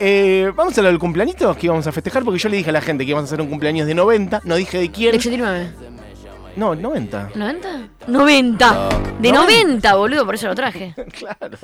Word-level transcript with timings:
Eh, 0.00 0.52
vamos 0.54 0.78
a 0.78 0.82
lo 0.82 0.86
del 0.86 0.98
cumpleañito 1.00 1.52
que 1.56 1.66
íbamos 1.66 1.84
a 1.88 1.90
festejar 1.90 2.22
porque 2.22 2.38
yo 2.38 2.48
le 2.48 2.58
dije 2.58 2.70
a 2.70 2.72
la 2.72 2.80
gente 2.80 3.04
que 3.04 3.10
íbamos 3.10 3.28
a 3.28 3.34
hacer 3.34 3.40
un 3.40 3.48
cumpleaños 3.48 3.84
de 3.84 3.96
90, 3.96 4.42
no 4.44 4.54
dije 4.54 4.78
de 4.78 4.92
quién. 4.92 5.10
De 5.10 5.18
89. 5.18 5.72
No, 6.54 6.76
90. 6.76 7.30
¿90? 7.34 7.88
90. 8.06 8.88
De 9.18 9.32
90, 9.32 9.94
boludo, 9.96 10.24
por 10.24 10.36
eso 10.36 10.46
lo 10.46 10.54
traje. 10.54 10.94
claro. 11.18 11.58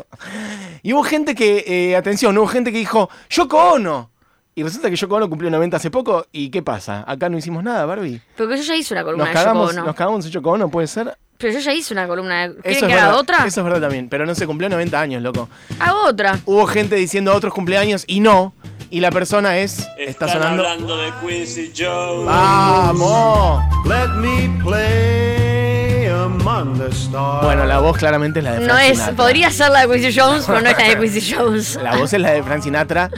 Y 0.82 0.92
hubo 0.92 1.04
gente 1.04 1.36
que, 1.36 1.64
eh, 1.64 1.94
atención, 1.94 2.36
hubo 2.36 2.48
gente 2.48 2.72
que 2.72 2.78
dijo, 2.78 3.08
Yoko 3.30 3.74
Ono. 3.74 4.10
Y 4.56 4.64
resulta 4.64 4.90
que 4.90 4.96
Yoko 4.96 5.14
Ono 5.14 5.28
cumplió 5.28 5.48
90 5.48 5.76
hace 5.76 5.92
poco. 5.92 6.26
¿Y 6.32 6.50
qué 6.50 6.60
pasa? 6.60 7.04
Acá 7.06 7.28
no 7.28 7.38
hicimos 7.38 7.62
nada, 7.62 7.86
Barbie. 7.86 8.20
Porque 8.36 8.56
yo 8.56 8.64
ya 8.64 8.74
hice 8.74 8.94
una 8.94 9.04
columna 9.04 9.26
Nos 9.26 9.32
de 9.32 9.38
Yoko 9.38 9.44
cagamos, 9.44 9.70
Ono. 9.70 9.84
nos 9.84 9.94
cagamos 9.94 10.26
en 10.26 10.32
Yoko 10.32 10.50
Ono, 10.50 10.68
¿puede 10.68 10.88
ser? 10.88 11.16
Pero 11.38 11.52
yo 11.52 11.58
ya 11.60 11.72
hice 11.72 11.92
una 11.92 12.06
columna. 12.06 12.48
de- 12.48 12.54
¿Quieren 12.56 12.76
Eso 12.78 12.86
que 12.86 12.92
haga 12.94 13.16
otra? 13.16 13.38
Eso 13.46 13.60
es 13.60 13.64
verdad 13.64 13.80
también. 13.80 14.08
Pero 14.08 14.24
no 14.26 14.34
se 14.34 14.46
cumplió 14.46 14.68
90 14.68 15.00
años, 15.00 15.22
loco. 15.22 15.48
Hago 15.80 16.04
otra. 16.04 16.38
Hubo 16.46 16.66
gente 16.66 16.94
diciendo 16.96 17.34
otros 17.34 17.52
cumpleaños 17.52 18.04
y 18.06 18.20
no. 18.20 18.54
Y 18.90 19.00
la 19.00 19.10
persona 19.10 19.58
es. 19.58 19.80
Está 19.98 20.26
Están 20.26 20.28
sonando. 20.30 20.62
hablando 20.62 20.96
de 20.98 21.10
Quincy 21.20 21.72
Jones. 21.76 22.26
¡Vamos! 22.26 23.62
Let 23.86 24.08
me 24.20 24.62
play 24.62 26.06
among 26.06 26.78
the 26.78 26.88
stars. 26.94 27.44
Bueno, 27.44 27.64
la 27.64 27.80
voz 27.80 27.96
claramente 27.96 28.38
es 28.38 28.44
la 28.44 28.52
de 28.52 28.56
Frank 28.58 28.68
No 28.70 28.78
es. 28.78 28.92
Sinatra. 28.98 29.16
Podría 29.16 29.50
ser 29.50 29.70
la 29.70 29.86
de 29.86 29.92
Quincy 30.00 30.18
Jones, 30.20 30.44
pero 30.46 30.60
no 30.60 30.68
es 30.70 30.78
la 30.78 30.84
de 30.88 30.98
Quincy 31.00 31.34
Jones. 31.34 31.76
La 31.82 31.96
voz 31.96 32.12
es 32.12 32.20
la 32.20 32.30
de 32.32 32.42
Frank 32.42 32.62
Sinatra. 32.62 33.10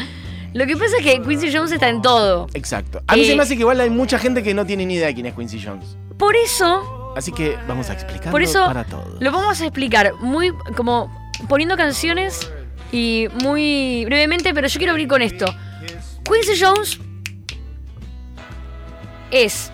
Lo 0.55 0.67
que 0.67 0.75
pasa 0.77 0.97
es 0.99 1.05
que 1.05 1.21
Quincy 1.21 1.53
Jones 1.55 1.73
está 1.73 1.89
en 1.91 2.01
todo. 2.01 2.47
Exacto. 2.55 3.03
A 3.07 3.15
mí 3.15 3.23
Eh, 3.23 3.27
se 3.27 3.37
me 3.37 3.43
hace 3.43 3.55
que 3.57 3.61
igual 3.61 3.79
hay 3.81 3.91
mucha 3.91 4.19
gente 4.19 4.43
que 4.43 4.55
no 4.55 4.65
tiene 4.65 4.87
ni 4.87 4.95
idea 4.95 5.09
de 5.09 5.15
quién 5.15 5.27
es 5.27 5.35
Quincy 5.35 5.61
Jones. 5.63 5.97
Por 6.17 6.35
eso, 6.35 6.96
Así 7.17 7.33
que 7.33 7.59
vamos 7.67 7.89
a 7.89 7.95
explicarlo 7.95 8.31
por 8.31 8.43
eso 8.43 8.67
para 8.67 8.85
todos. 8.85 9.21
lo 9.21 9.33
vamos 9.33 9.61
a 9.63 9.65
explicar 9.65 10.13
muy 10.21 10.53
como 10.77 11.11
poniendo 11.49 11.75
canciones 11.75 12.53
y 12.93 13.27
muy 13.43 14.05
brevemente, 14.05 14.53
pero 14.53 14.69
yo 14.69 14.79
quiero 14.79 14.93
abrir 14.93 15.09
con 15.09 15.23
esto. 15.23 15.47
Quincy 16.25 16.63
Jones 16.63 17.01
es 19.31 19.73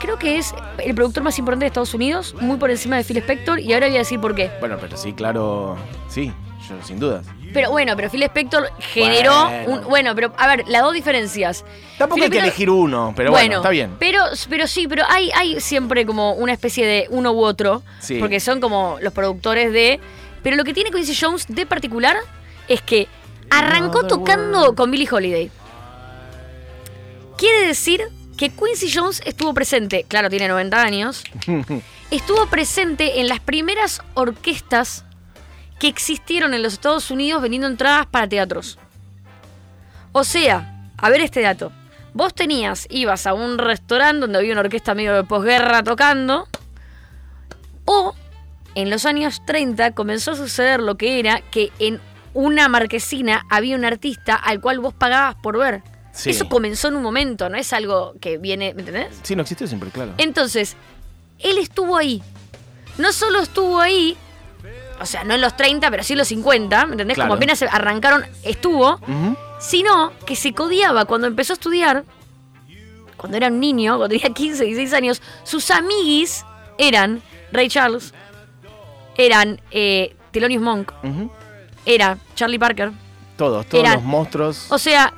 creo 0.00 0.18
que 0.18 0.38
es 0.38 0.54
el 0.78 0.94
productor 0.94 1.22
más 1.22 1.38
importante 1.38 1.64
de 1.64 1.68
Estados 1.68 1.92
Unidos, 1.92 2.34
muy 2.40 2.56
por 2.56 2.70
encima 2.70 2.96
de 2.96 3.04
Phil 3.04 3.18
Spector 3.18 3.60
y 3.60 3.74
ahora 3.74 3.86
voy 3.88 3.96
a 3.96 3.98
decir 3.98 4.18
por 4.18 4.34
qué. 4.34 4.50
Bueno, 4.60 4.78
pero 4.80 4.96
sí, 4.96 5.12
claro. 5.12 5.76
Sí, 6.08 6.32
yo 6.76 6.86
sin 6.86 6.98
dudas. 6.98 7.26
Pero 7.52 7.70
bueno, 7.70 7.96
pero 7.96 8.08
Phil 8.10 8.22
Spector 8.22 8.70
generó 8.78 9.44
Bueno. 9.46 9.72
un 9.72 9.84
bueno, 9.84 10.14
pero 10.14 10.32
a 10.38 10.46
ver, 10.46 10.64
las 10.68 10.82
dos 10.82 10.92
diferencias. 10.92 11.64
Tampoco 11.98 12.16
Phil 12.16 12.24
hay 12.24 12.30
que 12.30 12.38
elegir 12.38 12.70
uno, 12.70 13.12
pero 13.16 13.30
bueno, 13.32 13.56
está 13.56 13.70
bien. 13.70 13.96
Pero, 13.98 14.22
pero 14.48 14.66
sí, 14.66 14.86
pero 14.88 15.04
hay, 15.08 15.30
hay 15.34 15.60
siempre 15.60 16.06
como 16.06 16.32
una 16.34 16.52
especie 16.52 16.86
de 16.86 17.06
uno 17.10 17.32
u 17.32 17.42
otro. 17.44 17.82
Sí. 18.00 18.18
Porque 18.18 18.40
son 18.40 18.60
como 18.60 18.98
los 19.00 19.12
productores 19.12 19.72
de. 19.72 20.00
Pero 20.42 20.56
lo 20.56 20.64
que 20.64 20.72
tiene 20.72 20.90
Quincy 20.90 21.14
Jones 21.20 21.46
de 21.48 21.66
particular 21.66 22.16
es 22.68 22.80
que 22.82 23.08
arrancó 23.50 24.06
tocando 24.06 24.74
con 24.74 24.90
Billie 24.90 25.08
Holiday. 25.10 25.50
Quiere 27.36 27.66
decir 27.66 28.02
que 28.36 28.50
Quincy 28.50 28.90
Jones 28.92 29.22
estuvo 29.24 29.52
presente, 29.52 30.04
claro, 30.08 30.30
tiene 30.30 30.48
90 30.48 30.80
años, 30.82 31.24
estuvo 32.10 32.46
presente 32.46 33.20
en 33.20 33.28
las 33.28 33.40
primeras 33.40 34.02
orquestas 34.14 35.04
que 35.80 35.88
existieron 35.88 36.54
en 36.54 36.62
los 36.62 36.74
Estados 36.74 37.10
Unidos 37.10 37.42
vendiendo 37.42 37.66
entradas 37.66 38.06
para 38.06 38.28
teatros. 38.28 38.78
O 40.12 40.22
sea, 40.22 40.90
a 40.96 41.10
ver 41.10 41.22
este 41.22 41.40
dato. 41.40 41.72
Vos 42.12 42.34
tenías, 42.34 42.86
ibas 42.90 43.26
a 43.26 43.34
un 43.34 43.58
restaurante 43.58 44.20
donde 44.20 44.38
había 44.38 44.52
una 44.52 44.60
orquesta 44.60 44.94
medio 44.94 45.14
de 45.14 45.24
posguerra 45.24 45.82
tocando, 45.82 46.46
o 47.86 48.14
en 48.74 48.90
los 48.90 49.06
años 49.06 49.42
30 49.46 49.92
comenzó 49.92 50.32
a 50.32 50.36
suceder 50.36 50.80
lo 50.80 50.96
que 50.96 51.18
era 51.18 51.40
que 51.40 51.72
en 51.78 52.00
una 52.34 52.68
marquesina 52.68 53.46
había 53.48 53.74
un 53.74 53.84
artista 53.84 54.34
al 54.34 54.60
cual 54.60 54.80
vos 54.80 54.92
pagabas 54.92 55.36
por 55.36 55.58
ver. 55.58 55.82
Sí. 56.12 56.30
Eso 56.30 56.48
comenzó 56.48 56.88
en 56.88 56.96
un 56.96 57.02
momento, 57.02 57.48
no 57.48 57.56
es 57.56 57.72
algo 57.72 58.14
que 58.20 58.36
viene, 58.36 58.74
¿me 58.74 58.80
entendés? 58.80 59.18
Sí, 59.22 59.34
no 59.34 59.42
existió 59.42 59.66
siempre, 59.66 59.90
claro. 59.90 60.12
Entonces, 60.18 60.76
él 61.38 61.56
estuvo 61.56 61.96
ahí. 61.96 62.22
No 62.98 63.12
solo 63.12 63.40
estuvo 63.40 63.80
ahí, 63.80 64.16
o 65.00 65.06
sea, 65.06 65.24
no 65.24 65.34
en 65.34 65.40
los 65.40 65.56
30, 65.56 65.90
pero 65.90 66.02
sí 66.02 66.12
en 66.12 66.18
los 66.18 66.28
50, 66.28 66.86
¿me 66.86 66.92
entendés? 66.92 67.14
Claro. 67.16 67.28
Como 67.28 67.36
apenas 67.36 67.62
arrancaron, 67.62 68.24
estuvo, 68.42 69.00
sino 69.58 70.12
que 70.26 70.36
se 70.36 70.52
codiaba 70.52 71.04
cuando 71.06 71.26
empezó 71.26 71.52
a 71.52 71.54
estudiar, 71.54 72.04
cuando 73.16 73.36
era 73.36 73.48
un 73.48 73.60
niño, 73.60 73.96
cuando 73.98 74.14
tenía 74.16 74.34
15, 74.34 74.64
16 74.64 74.92
años, 74.94 75.22
sus 75.44 75.70
amiguis 75.70 76.44
eran 76.78 77.22
Ray 77.52 77.68
Charles, 77.68 78.14
eran 79.16 79.60
eh, 79.70 80.16
Thelonious 80.30 80.62
Monk, 80.62 80.92
era 81.84 82.16
Charlie 82.34 82.58
Parker. 82.58 82.92
Todos, 83.36 83.66
todos 83.66 83.82
Eran- 83.82 83.94
los 83.96 84.04
monstruos. 84.04 84.66
O 84.70 84.78
sea, 84.78 85.12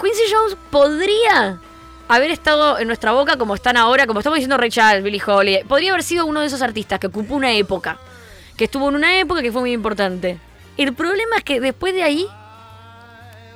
Quincy 0.00 0.22
Jones 0.32 0.56
podría 0.70 1.60
haber 2.08 2.30
estado 2.32 2.78
en 2.78 2.86
nuestra 2.88 3.12
boca 3.12 3.36
como 3.36 3.54
están 3.54 3.76
ahora, 3.76 4.06
como 4.06 4.20
estamos 4.20 4.36
diciendo 4.38 4.56
Ray 4.56 4.70
Charles, 4.70 5.04
Billie 5.04 5.22
Holiday. 5.24 5.64
Podría 5.64 5.92
haber 5.92 6.02
sido 6.02 6.26
uno 6.26 6.40
de 6.40 6.46
esos 6.46 6.62
artistas 6.62 6.98
que 6.98 7.06
ocupó 7.06 7.34
una 7.34 7.52
época, 7.52 7.98
que 8.60 8.64
estuvo 8.64 8.90
en 8.90 8.94
una 8.94 9.18
época 9.18 9.40
que 9.40 9.50
fue 9.50 9.62
muy 9.62 9.72
importante. 9.72 10.36
El 10.76 10.92
problema 10.92 11.36
es 11.38 11.44
que 11.44 11.60
después 11.60 11.94
de 11.94 12.02
ahí, 12.02 12.26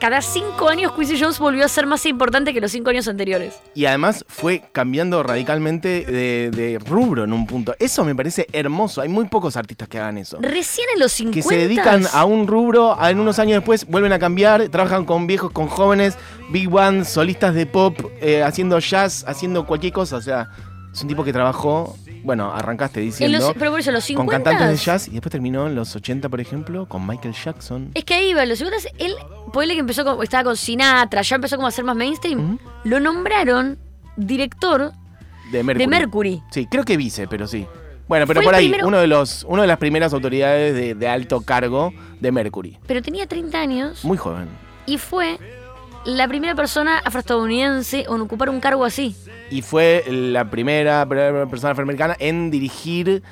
cada 0.00 0.22
cinco 0.22 0.70
años 0.70 0.92
Quincy 0.92 1.20
Jones 1.20 1.38
volvió 1.38 1.62
a 1.62 1.69
ser 1.69 1.84
más 1.84 2.06
importante 2.06 2.54
que 2.54 2.60
los 2.62 2.72
cinco 2.72 2.88
años 2.88 3.06
anteriores. 3.06 3.60
Y 3.75 3.84
además 3.84 4.25
fue 4.28 4.62
cambiando 4.72 5.22
radicalmente 5.22 6.06
de, 6.06 6.50
de 6.50 6.78
rubro 6.78 7.25
en 7.25 7.34
un 7.34 7.47
punto. 7.47 7.75
Eso 7.78 8.03
me 8.03 8.14
parece 8.14 8.47
hermoso. 8.50 9.03
Hay 9.03 9.10
muy 9.10 9.26
pocos 9.26 9.59
artistas 9.59 9.88
que 9.88 9.98
hagan 9.98 10.16
eso. 10.16 10.38
Recién 10.41 10.87
en 10.94 11.00
los 11.00 11.12
50 11.12 11.34
Que 11.34 11.43
se 11.43 11.69
dedican 11.69 12.06
a 12.10 12.25
un 12.25 12.47
rubro, 12.47 12.97
en 13.06 13.20
unos 13.20 13.38
años 13.38 13.56
después 13.56 13.87
vuelven 13.87 14.14
a 14.14 14.19
cambiar, 14.19 14.70
trabajan 14.70 15.04
con 15.04 15.26
viejos, 15.26 15.53
con 15.53 15.69
jóvenes, 15.69 16.16
big 16.50 16.70
bands, 16.70 17.10
solistas 17.10 17.54
de 17.54 17.66
pop, 17.66 17.94
eh, 18.22 18.43
haciendo 18.43 18.78
jazz, 18.78 19.22
haciendo 19.28 19.66
cualquier 19.66 19.93
cosa. 19.93 20.16
O 20.16 20.22
sea, 20.22 20.48
es 20.94 21.03
un 21.03 21.09
tipo 21.09 21.25
que 21.25 21.32
trabajó, 21.32 21.94
bueno, 22.24 22.52
arrancaste 22.52 23.00
en 23.00 23.06
diciendo, 23.06 23.38
los, 23.38 23.52
pero 23.54 23.70
por 23.70 23.80
eso, 23.80 23.92
los 23.92 24.02
50 24.04 24.32
con 24.36 24.42
cantantes 24.44 24.78
de 24.80 24.84
jazz 24.84 25.06
y 25.08 25.12
después 25.12 25.30
terminó 25.30 25.66
en 25.66 25.74
los 25.74 25.94
80, 25.94 26.28
por 26.28 26.40
ejemplo, 26.40 26.86
con 26.88 27.06
Michael 27.06 27.34
Jackson. 27.34 27.90
Es 27.94 28.04
que 28.04 28.14
ahí 28.14 28.30
en 28.30 28.48
los 28.48 28.58
50 28.58 28.88
él, 28.98 29.14
ponele 29.52 29.74
que 29.74 29.80
empezó 29.80 30.04
con, 30.04 30.22
estaba 30.22 30.44
con 30.44 30.56
Sinatra, 30.56 31.22
ya 31.22 31.36
empezó 31.36 31.56
como 31.56 31.68
a 31.68 31.70
ser 31.70 31.84
más 31.84 31.94
mainstream. 31.96 32.58
Lo 32.84 32.98
nombraron 32.98 33.78
director 34.16 34.92
De 35.52 35.62
Mercury. 35.62 35.84
de 35.84 35.86
Mercury. 35.86 36.42
Sí, 36.50 36.66
creo 36.66 36.84
que 36.84 36.96
vice, 36.96 37.26
pero 37.28 37.46
sí. 37.46 37.66
Bueno, 38.08 38.26
pero 38.26 38.40
Fue 38.40 38.44
por 38.46 38.54
ahí, 38.54 38.68
primero- 38.68 38.86
uno 38.88 38.98
de 38.98 39.06
los, 39.06 39.44
una 39.48 39.62
de 39.62 39.68
las 39.68 39.78
primeras 39.78 40.12
autoridades 40.12 40.74
de, 40.74 40.94
de 40.94 41.08
alto 41.08 41.40
cargo 41.42 41.92
de 42.20 42.32
Mercury. 42.32 42.78
Pero 42.86 43.00
tenía 43.02 43.26
30 43.26 43.58
años 43.58 44.04
Muy 44.04 44.16
joven. 44.18 44.48
y 44.86 44.98
fue 44.98 45.38
la 46.04 46.28
primera 46.28 46.54
persona 46.54 46.98
afroestadounidense 46.98 48.06
en 48.09 48.20
ocupar 48.20 48.50
un 48.50 48.60
cargo 48.60 48.84
así. 48.84 49.16
Y 49.50 49.62
fue 49.62 50.04
la 50.09 50.50
primera 50.50 51.06
per- 51.09 51.48
persona 51.48 51.72
afroamericana 51.72 52.16
en 52.19 52.50
dirigir. 52.50 53.22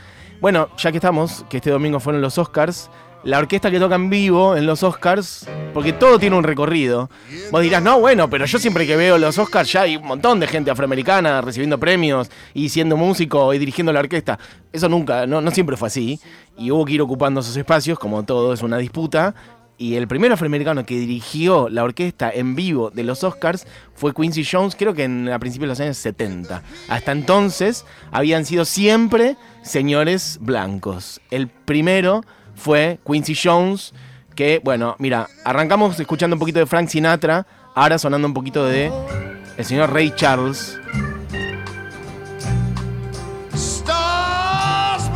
Bueno, 0.41 0.69
ya 0.77 0.91
que 0.91 0.99
estamos, 0.99 1.45
que 1.49 1.59
este 1.59 1.71
domingo 1.71 2.01
fueron 2.01 2.21
los 2.21 2.37
Oscars, 2.39 2.91
la 3.25 3.39
orquesta 3.39 3.71
que 3.71 3.79
toca 3.79 3.95
en 3.95 4.11
vivo 4.11 4.57
en 4.57 4.67
los 4.67 4.83
Oscars, 4.83 5.47
porque 5.73 5.93
todo 5.93 6.19
tiene 6.19 6.35
un 6.37 6.43
recorrido. 6.43 7.09
Vos 7.53 7.63
dirás, 7.63 7.81
no, 7.81 8.01
bueno, 8.01 8.29
pero 8.29 8.47
yo 8.47 8.59
siempre 8.59 8.85
que 8.85 8.97
veo 8.97 9.19
los 9.19 9.39
Oscars 9.39 9.71
ya 9.71 9.83
hay 9.83 9.97
un 9.97 10.05
montón 10.07 10.41
de 10.41 10.49
gente 10.49 10.71
afroamericana 10.73 11.41
recibiendo 11.41 11.79
premios 11.79 12.29
y 12.55 12.71
siendo 12.71 12.97
músico 12.97 13.55
y 13.55 13.59
dirigiendo 13.59 13.93
la 13.93 14.01
orquesta. 14.01 14.39
Eso 14.73 14.89
nunca, 14.89 15.27
no, 15.27 15.41
no 15.41 15.51
siempre 15.53 15.77
fue 15.77 15.87
así. 15.87 16.19
Y 16.59 16.73
hubo 16.73 16.85
que 16.85 16.95
ir 16.95 17.03
ocupando 17.03 17.41
esos 17.41 17.57
espacios, 17.57 17.97
como 17.99 18.25
todo 18.25 18.53
es 18.53 18.63
una 18.63 18.79
disputa. 18.79 19.35
Y 19.83 19.97
el 19.97 20.07
primer 20.07 20.31
afroamericano 20.31 20.87
que 20.87 20.97
dirigió 20.97 21.69
la 21.69 21.83
orquesta 21.83 22.31
en 22.31 22.55
vivo 22.55 22.91
de 22.91 23.03
los 23.03 23.25
Oscars 23.25 23.67
fue 23.97 24.15
Quincy 24.15 24.45
Jones, 24.49 24.77
creo 24.77 24.95
que 24.95 25.03
en, 25.03 25.29
a 25.29 25.41
principios 25.41 25.67
de 25.67 25.73
los 25.73 25.81
años 25.81 25.97
70. 25.97 26.63
Hasta 26.89 27.11
entonces 27.11 27.85
habían 28.13 28.45
sido 28.45 28.65
siempre 28.65 29.37
señores 29.65 30.39
blancos. 30.41 31.21
El 31.33 31.49
primero 31.49 32.23
fue 32.55 33.01
Quincy 33.05 33.35
Jones, 33.35 33.93
que, 34.37 34.61
bueno, 34.63 34.95
mira, 35.01 35.27
arrancamos 35.45 35.99
escuchando 35.99 36.37
un 36.37 36.41
poquito 36.41 36.61
de 36.61 36.67
Frank 36.67 36.87
Sinatra, 36.87 37.45
ahora 37.75 37.99
sonando 37.99 38.29
un 38.29 38.35
poquito 38.35 38.65
de 38.65 38.93
el 39.57 39.65
señor 39.65 39.93
Ray 39.93 40.13
Charles. 40.15 40.79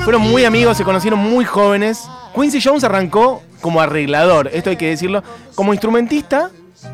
Fueron 0.02 0.22
muy 0.22 0.44
amigos, 0.44 0.76
se 0.76 0.82
conocieron 0.82 1.20
muy 1.20 1.44
jóvenes. 1.44 2.08
Quincy 2.36 2.60
Jones 2.62 2.84
arrancó 2.84 3.42
como 3.62 3.80
arreglador, 3.80 4.50
esto 4.52 4.68
hay 4.68 4.76
que 4.76 4.90
decirlo, 4.90 5.24
como 5.54 5.72
instrumentista 5.72 6.50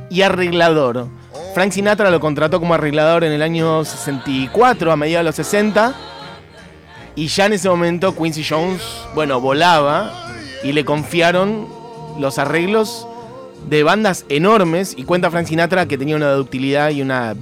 y 0.09 0.23
arreglador. 0.23 1.09
Frank 1.53 1.73
Sinatra 1.73 2.11
lo 2.11 2.21
contrató 2.21 2.61
como 2.61 2.75
arreglador 2.75 3.25
en 3.25 3.33
el 3.33 3.43
año 3.43 3.85
64, 3.85 4.93
a 4.93 4.97
mediados 4.97 5.25
de 5.25 5.29
los 5.29 5.35
60. 5.35 5.95
Y 7.17 7.27
ya 7.27 7.47
en 7.47 7.55
ese 7.55 7.69
momento 7.69 8.15
Quincy 8.15 8.45
Jones, 8.49 8.83
bueno, 9.15 9.41
volaba 9.41 10.13
y 10.63 10.73
le 10.73 10.85
confiaron 10.85 11.67
los 12.19 12.39
arreglos 12.39 13.07
de 13.69 13.83
bandas 13.83 14.25
enormes. 14.29 14.95
Y 14.97 15.03
cuenta 15.03 15.31
Frank 15.31 15.49
Sinatra 15.49 15.87
que 15.87 15.99
tenía 15.99 16.17
una 16.17 16.33
ductilidad 16.33 16.91
y 16.91 17.03
una 17.03 17.35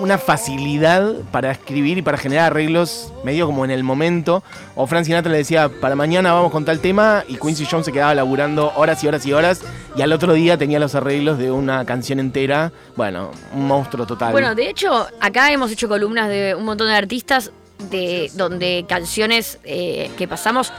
una 0.00 0.18
facilidad 0.18 1.14
para 1.30 1.50
escribir 1.50 1.98
y 1.98 2.02
para 2.02 2.18
generar 2.18 2.46
arreglos 2.46 3.12
medio 3.24 3.46
como 3.46 3.64
en 3.64 3.70
el 3.70 3.82
momento. 3.84 4.42
O 4.74 4.86
Frank 4.86 5.04
Sinatra 5.04 5.32
le 5.32 5.38
decía, 5.38 5.68
para 5.68 5.94
mañana 5.94 6.32
vamos 6.32 6.52
con 6.52 6.64
tal 6.64 6.80
tema, 6.80 7.24
y 7.28 7.36
Quincy 7.36 7.66
Jones 7.70 7.86
se 7.86 7.92
quedaba 7.92 8.14
laburando 8.14 8.72
horas 8.76 9.02
y 9.04 9.08
horas 9.08 9.26
y 9.26 9.32
horas, 9.32 9.62
y 9.96 10.02
al 10.02 10.12
otro 10.12 10.32
día 10.32 10.58
tenía 10.58 10.78
los 10.78 10.94
arreglos 10.94 11.38
de 11.38 11.50
una 11.50 11.84
canción 11.84 12.20
entera. 12.20 12.72
Bueno, 12.96 13.30
un 13.52 13.66
monstruo 13.66 14.06
total. 14.06 14.32
Bueno, 14.32 14.54
de 14.54 14.68
hecho, 14.68 15.06
acá 15.20 15.52
hemos 15.52 15.70
hecho 15.70 15.88
columnas 15.88 16.28
de 16.28 16.54
un 16.54 16.64
montón 16.64 16.88
de 16.88 16.94
artistas 16.94 17.50
de 17.90 18.30
donde 18.34 18.84
canciones 18.88 19.58
eh, 19.64 20.10
que 20.16 20.28
pasamos 20.28 20.72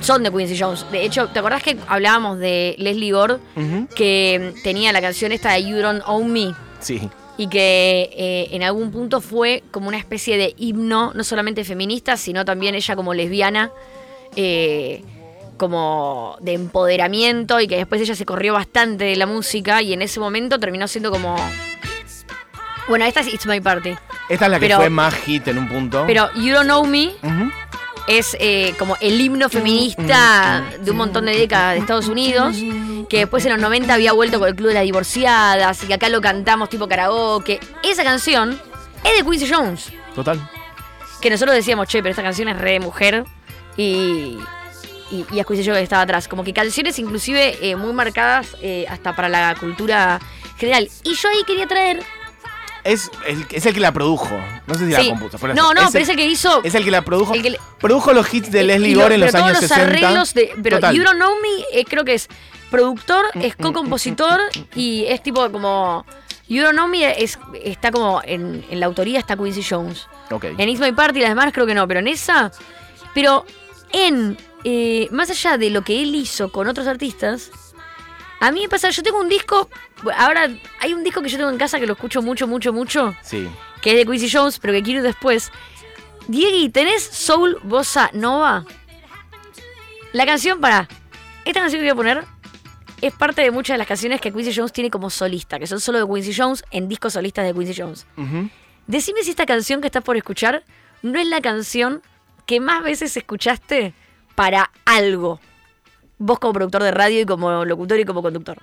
son 0.00 0.22
de 0.22 0.30
Quincy 0.30 0.58
Jones. 0.58 0.86
De 0.90 1.04
hecho, 1.04 1.28
¿te 1.28 1.38
acordás 1.38 1.62
que 1.62 1.76
hablábamos 1.88 2.38
de 2.38 2.74
Leslie 2.78 3.12
Gore? 3.12 3.38
Que 3.94 4.54
tenía 4.62 4.92
la 4.92 5.00
canción 5.00 5.32
esta 5.32 5.52
de 5.52 5.64
You 5.64 5.78
Don't 5.78 6.02
Own 6.06 6.32
Me. 6.32 6.54
Sí. 6.80 7.08
Y 7.38 7.48
que 7.48 8.08
eh, 8.16 8.48
en 8.52 8.62
algún 8.62 8.90
punto 8.90 9.20
fue 9.20 9.62
como 9.70 9.88
una 9.88 9.98
especie 9.98 10.38
de 10.38 10.54
himno, 10.56 11.12
no 11.14 11.22
solamente 11.22 11.64
feminista, 11.64 12.16
sino 12.16 12.44
también 12.44 12.74
ella 12.74 12.96
como 12.96 13.12
lesbiana, 13.12 13.70
eh, 14.36 15.02
como 15.58 16.36
de 16.40 16.54
empoderamiento, 16.54 17.60
y 17.60 17.68
que 17.68 17.76
después 17.76 18.00
ella 18.00 18.14
se 18.14 18.24
corrió 18.24 18.54
bastante 18.54 19.04
de 19.04 19.16
la 19.16 19.26
música, 19.26 19.82
y 19.82 19.92
en 19.92 20.00
ese 20.02 20.18
momento 20.20 20.58
terminó 20.58 20.88
siendo 20.88 21.10
como. 21.10 21.36
Bueno, 22.88 23.04
esta 23.04 23.20
es 23.20 23.26
It's 23.34 23.46
My 23.46 23.60
Party. 23.60 23.94
Esta 24.28 24.44
es 24.46 24.50
la 24.50 24.58
que 24.58 24.66
Pero- 24.66 24.78
fue 24.78 24.90
más 24.90 25.14
hit 25.14 25.48
en 25.48 25.58
un 25.58 25.68
punto. 25.68 26.04
Pero 26.06 26.28
You 26.34 26.52
Don't 26.54 26.66
Know 26.66 26.86
Me. 26.86 27.12
Es 28.06 28.36
eh, 28.40 28.74
como 28.78 28.96
el 29.00 29.20
himno 29.20 29.48
feminista 29.48 30.64
de 30.80 30.90
un 30.90 30.96
montón 30.96 31.26
de 31.26 31.36
décadas 31.36 31.74
de 31.74 31.80
Estados 31.80 32.08
Unidos, 32.08 32.56
que 33.08 33.18
después 33.18 33.44
en 33.46 33.52
los 33.52 33.60
90 33.60 33.92
había 33.92 34.12
vuelto 34.12 34.38
con 34.38 34.48
el 34.48 34.54
Club 34.54 34.68
de 34.68 34.74
las 34.74 34.84
Divorciadas 34.84 35.82
y 35.82 35.86
que 35.86 35.94
acá 35.94 36.08
lo 36.08 36.20
cantamos 36.20 36.68
tipo 36.68 36.88
karaoke. 36.88 37.60
Esa 37.82 38.04
canción 38.04 38.60
es 39.04 39.16
de 39.16 39.28
Quincy 39.28 39.52
Jones, 39.52 39.92
Total. 40.14 40.40
que 41.20 41.30
nosotros 41.30 41.54
decíamos, 41.54 41.88
che, 41.88 41.98
pero 41.98 42.10
esta 42.10 42.22
canción 42.22 42.48
es 42.48 42.58
re 42.58 42.72
de 42.72 42.80
mujer 42.80 43.24
y, 43.76 44.38
y, 45.10 45.26
y 45.32 45.38
es 45.40 45.46
Quincy 45.46 45.64
Jones 45.64 45.78
que 45.78 45.84
estaba 45.84 46.02
atrás. 46.02 46.28
Como 46.28 46.44
que 46.44 46.52
canciones 46.52 46.98
inclusive 46.98 47.58
eh, 47.60 47.76
muy 47.76 47.92
marcadas 47.92 48.56
eh, 48.62 48.86
hasta 48.88 49.14
para 49.16 49.28
la 49.28 49.54
cultura 49.58 50.20
general. 50.58 50.88
Y 51.02 51.14
yo 51.14 51.28
ahí 51.28 51.42
quería 51.46 51.66
traer... 51.66 52.02
Es 52.86 53.10
el, 53.26 53.44
es 53.50 53.66
el 53.66 53.74
que 53.74 53.80
la 53.80 53.92
produjo. 53.92 54.30
No 54.66 54.74
sé 54.74 54.86
si 54.86 54.92
la 54.92 55.00
Sí. 55.00 55.08
compuso. 55.10 55.38
fuera 55.38 55.54
No, 55.54 55.70
así. 55.70 55.80
no, 55.82 55.90
pero 55.90 56.02
es 56.04 56.08
el 56.08 56.16
que 56.16 56.26
hizo... 56.26 56.62
Es 56.64 56.74
el 56.74 56.84
que 56.84 56.90
la 56.90 57.02
produjo. 57.02 57.34
el 57.34 57.42
que 57.42 57.50
le- 57.50 57.60
Produjo 57.80 58.12
los 58.12 58.32
hits 58.32 58.50
de 58.50 58.62
Y- 58.62 58.66
Leslie 58.66 58.94
Gore 58.94 59.16
en 59.16 59.20
los 59.22 59.34
años 59.34 59.48
todos 59.58 59.60
60. 59.68 59.84
los 59.84 59.88
arreglos 60.02 60.34
de. 60.34 60.52
Pero 60.62 60.76
Total. 60.78 60.94
You 60.94 61.02
Don't 61.02 61.16
Know 61.16 61.32
Me, 61.42 61.78
eh, 61.80 61.84
creo 61.84 62.04
que 62.04 62.14
es 62.14 62.28
productor, 62.70 63.24
es 63.34 63.56
co-compositor 63.56 64.40
y 64.74 65.04
es 65.08 65.22
tipo 65.22 65.50
como. 65.50 66.04
You 66.48 66.62
Don't 66.62 66.74
Know 66.74 66.86
Me 66.86 67.22
es, 67.22 67.38
está 67.64 67.90
como. 67.90 68.22
En, 68.24 68.64
en 68.70 68.80
la 68.80 68.86
autoría 68.86 69.18
está 69.18 69.36
Quincy 69.36 69.62
Jones. 69.68 70.06
En 70.58 70.68
It's 70.68 70.80
My 70.80 70.92
Party 70.92 71.18
y 71.18 71.22
las 71.22 71.30
demás 71.30 71.52
creo 71.52 71.66
que 71.66 71.74
no, 71.74 71.86
pero 71.88 72.00
en 72.00 72.08
esa. 72.08 72.50
Pero 73.14 73.44
en. 73.92 74.36
eh, 74.64 75.08
más 75.10 75.28
allá 75.30 75.58
de 75.58 75.70
lo 75.70 75.82
que 75.82 76.02
él 76.02 76.14
hizo 76.14 76.50
con 76.52 76.66
otros 76.68 76.86
artistas. 76.86 77.50
A 78.40 78.52
mí 78.52 78.60
me 78.62 78.68
pasa, 78.68 78.90
yo 78.90 79.02
tengo 79.02 79.18
un 79.20 79.28
disco. 79.28 79.68
Ahora, 80.16 80.48
hay 80.80 80.92
un 80.94 81.02
disco 81.02 81.22
que 81.22 81.28
yo 81.28 81.38
tengo 81.38 81.50
en 81.50 81.58
casa 81.58 81.80
que 81.80 81.86
lo 81.86 81.94
escucho 81.94 82.20
mucho, 82.22 82.46
mucho, 82.46 82.72
mucho 82.72 83.14
Sí. 83.22 83.48
que 83.80 83.90
es 83.92 83.96
de 83.96 84.04
Quincy 84.10 84.30
Jones, 84.30 84.58
pero 84.58 84.72
que 84.74 84.82
quiero 84.82 85.00
ir 85.00 85.04
después. 85.06 85.50
Diegui, 86.28 86.68
¿tenés 86.70 87.02
Soul 87.02 87.58
Bossa 87.62 88.10
Nova? 88.12 88.64
La 90.12 90.26
canción, 90.26 90.60
para. 90.60 90.88
Esta 91.44 91.60
canción 91.60 91.80
que 91.80 91.92
voy 91.92 91.92
a 91.92 91.94
poner 91.94 92.24
es 93.00 93.12
parte 93.14 93.42
de 93.42 93.50
muchas 93.50 93.74
de 93.74 93.78
las 93.78 93.86
canciones 93.86 94.20
que 94.20 94.32
Quincy 94.32 94.52
Jones 94.54 94.72
tiene 94.72 94.90
como 94.90 95.10
solista, 95.10 95.58
que 95.58 95.66
son 95.66 95.80
solo 95.80 96.04
de 96.04 96.12
Quincy 96.12 96.34
Jones 96.40 96.64
en 96.70 96.88
discos 96.88 97.12
solistas 97.14 97.44
de 97.46 97.52
Quincy 97.54 97.80
Jones. 97.80 98.06
Decime 98.86 99.22
si 99.22 99.30
esta 99.30 99.46
canción 99.46 99.80
que 99.80 99.86
estás 99.86 100.02
por 100.02 100.16
escuchar 100.16 100.64
no 101.02 101.18
es 101.18 101.26
la 101.26 101.40
canción 101.40 102.02
que 102.46 102.60
más 102.60 102.82
veces 102.82 103.16
escuchaste 103.16 103.94
para 104.34 104.70
algo. 104.84 105.40
Vos 106.18 106.38
como 106.38 106.52
productor 106.54 106.82
de 106.82 106.90
radio 106.90 107.20
y 107.20 107.26
como 107.26 107.64
locutor 107.64 107.98
y 108.00 108.04
como 108.04 108.22
conductor. 108.22 108.56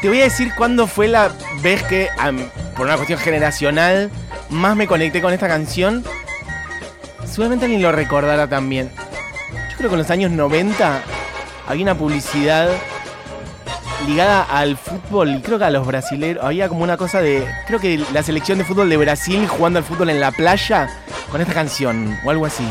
Te 0.00 0.08
voy 0.08 0.20
a 0.20 0.24
decir 0.24 0.52
cuándo 0.56 0.86
fue 0.86 1.08
la 1.08 1.30
vez 1.62 1.82
que, 1.82 2.08
por 2.76 2.86
una 2.86 2.96
cuestión 2.96 3.18
generacional, 3.18 4.10
más 4.48 4.76
me 4.76 4.86
conecté 4.86 5.20
con 5.20 5.32
esta 5.32 5.48
canción. 5.48 6.04
Seguramente 7.36 7.66
alguien 7.66 7.82
lo 7.82 7.92
recordará 7.92 8.48
también. 8.48 8.90
Yo 9.70 9.76
creo 9.76 9.90
que 9.90 9.94
en 9.96 9.98
los 9.98 10.10
años 10.10 10.30
90 10.30 11.02
había 11.68 11.82
una 11.82 11.94
publicidad 11.94 12.70
ligada 14.06 14.42
al 14.44 14.78
fútbol 14.78 15.36
y 15.36 15.40
creo 15.42 15.58
que 15.58 15.64
a 15.66 15.70
los 15.70 15.86
brasileños. 15.86 16.42
Había 16.42 16.66
como 16.70 16.82
una 16.82 16.96
cosa 16.96 17.20
de. 17.20 17.46
Creo 17.66 17.78
que 17.78 18.00
la 18.14 18.22
selección 18.22 18.56
de 18.56 18.64
fútbol 18.64 18.88
de 18.88 18.96
Brasil 18.96 19.46
jugando 19.48 19.78
al 19.78 19.84
fútbol 19.84 20.08
en 20.08 20.18
la 20.18 20.30
playa 20.32 20.88
con 21.30 21.42
esta 21.42 21.52
canción 21.52 22.18
o 22.24 22.30
algo 22.30 22.46
así. 22.46 22.64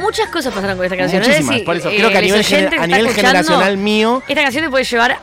Muchas 0.00 0.28
cosas 0.28 0.52
pasaron 0.52 0.76
con 0.76 0.84
esta 0.84 0.96
canción. 0.96 1.22
Es 1.22 1.28
Muchísimas. 1.28 1.50
decir, 1.52 1.64
por 1.64 1.76
eso 1.76 1.88
eh, 1.88 1.96
creo 1.98 2.10
que 2.10 2.18
a 2.18 2.20
los 2.20 2.30
nivel, 2.30 2.44
gener- 2.44 2.80
a 3.08 3.12
generacional 3.14 3.76
mío. 3.76 4.24
Esta 4.26 4.42
canción 4.42 4.64
te 4.64 4.70
puede 4.70 4.82
llevar 4.84 5.18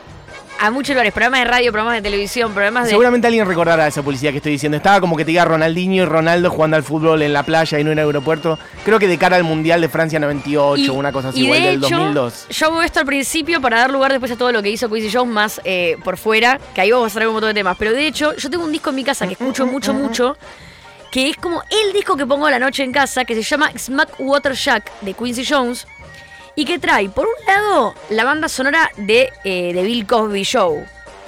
a 0.62 0.70
muchos 0.70 0.90
lugares, 0.94 1.12
programas 1.12 1.40
de 1.40 1.44
radio, 1.46 1.72
programas 1.72 1.94
de 1.94 2.02
televisión, 2.02 2.52
programas 2.52 2.84
de... 2.84 2.90
Seguramente 2.90 3.26
alguien 3.26 3.46
recordará 3.46 3.86
esa 3.86 4.02
publicidad 4.02 4.30
que 4.30 4.36
estoy 4.36 4.52
diciendo. 4.52 4.76
Estaba 4.76 5.00
como 5.00 5.16
que 5.16 5.24
te 5.24 5.30
diga 5.30 5.44
Ronaldinho 5.46 6.02
y 6.02 6.06
Ronaldo 6.06 6.50
jugando 6.50 6.76
al 6.76 6.82
fútbol 6.82 7.22
en 7.22 7.32
la 7.32 7.42
playa 7.44 7.78
y 7.80 7.84
no 7.84 7.92
en 7.92 7.98
el 7.98 8.04
aeropuerto. 8.06 8.58
Creo 8.84 8.98
que 8.98 9.08
de 9.08 9.16
cara 9.16 9.36
al 9.36 9.44
Mundial 9.44 9.80
de 9.80 9.88
Francia 9.88 10.18
98, 10.20 10.82
Y- 10.82 10.88
una 10.90 11.12
cosa 11.12 11.30
así, 11.30 11.46
el 11.46 11.52
de 11.52 11.60
del 11.68 11.84
hecho, 11.84 11.96
2002. 11.96 12.46
Yo 12.50 12.66
hago 12.66 12.82
esto 12.82 13.00
al 13.00 13.06
principio 13.06 13.60
para 13.62 13.78
dar 13.78 13.90
lugar 13.90 14.10
después 14.12 14.30
a 14.32 14.36
todo 14.36 14.52
lo 14.52 14.62
que 14.62 14.68
hizo 14.68 14.90
Quincy 14.90 15.10
Jones 15.10 15.32
más 15.32 15.60
eh, 15.64 15.96
por 16.04 16.18
fuera, 16.18 16.60
que 16.74 16.82
ahí 16.82 16.90
vamos 16.90 17.10
a 17.10 17.14
traer 17.14 17.28
un 17.28 17.34
montón 17.34 17.48
de 17.48 17.54
temas. 17.54 17.76
Pero 17.78 17.92
de 17.92 18.06
hecho, 18.06 18.36
yo 18.36 18.50
tengo 18.50 18.64
un 18.64 18.72
disco 18.72 18.90
en 18.90 18.96
mi 18.96 19.04
casa 19.04 19.26
que 19.26 19.32
escucho 19.32 19.66
mucho, 19.66 19.94
mucho, 19.94 20.36
que 21.10 21.30
es 21.30 21.36
como 21.38 21.62
el 21.70 21.92
disco 21.94 22.16
que 22.16 22.26
pongo 22.26 22.46
a 22.46 22.50
la 22.50 22.58
noche 22.58 22.84
en 22.84 22.92
casa, 22.92 23.24
que 23.24 23.34
se 23.34 23.42
llama 23.42 23.70
Smack 23.78 24.10
Water 24.18 24.52
Shack 24.54 25.00
de 25.00 25.14
Quincy 25.14 25.44
Jones, 25.48 25.86
y 26.56 26.64
que 26.64 26.78
trae, 26.78 27.08
por 27.08 27.26
un 27.26 27.46
lado, 27.46 27.94
la 28.10 28.24
banda 28.24 28.48
sonora 28.48 28.90
de, 28.96 29.30
eh, 29.44 29.72
de 29.72 29.82
Bill 29.82 30.06
Cosby 30.06 30.42
Show, 30.42 30.84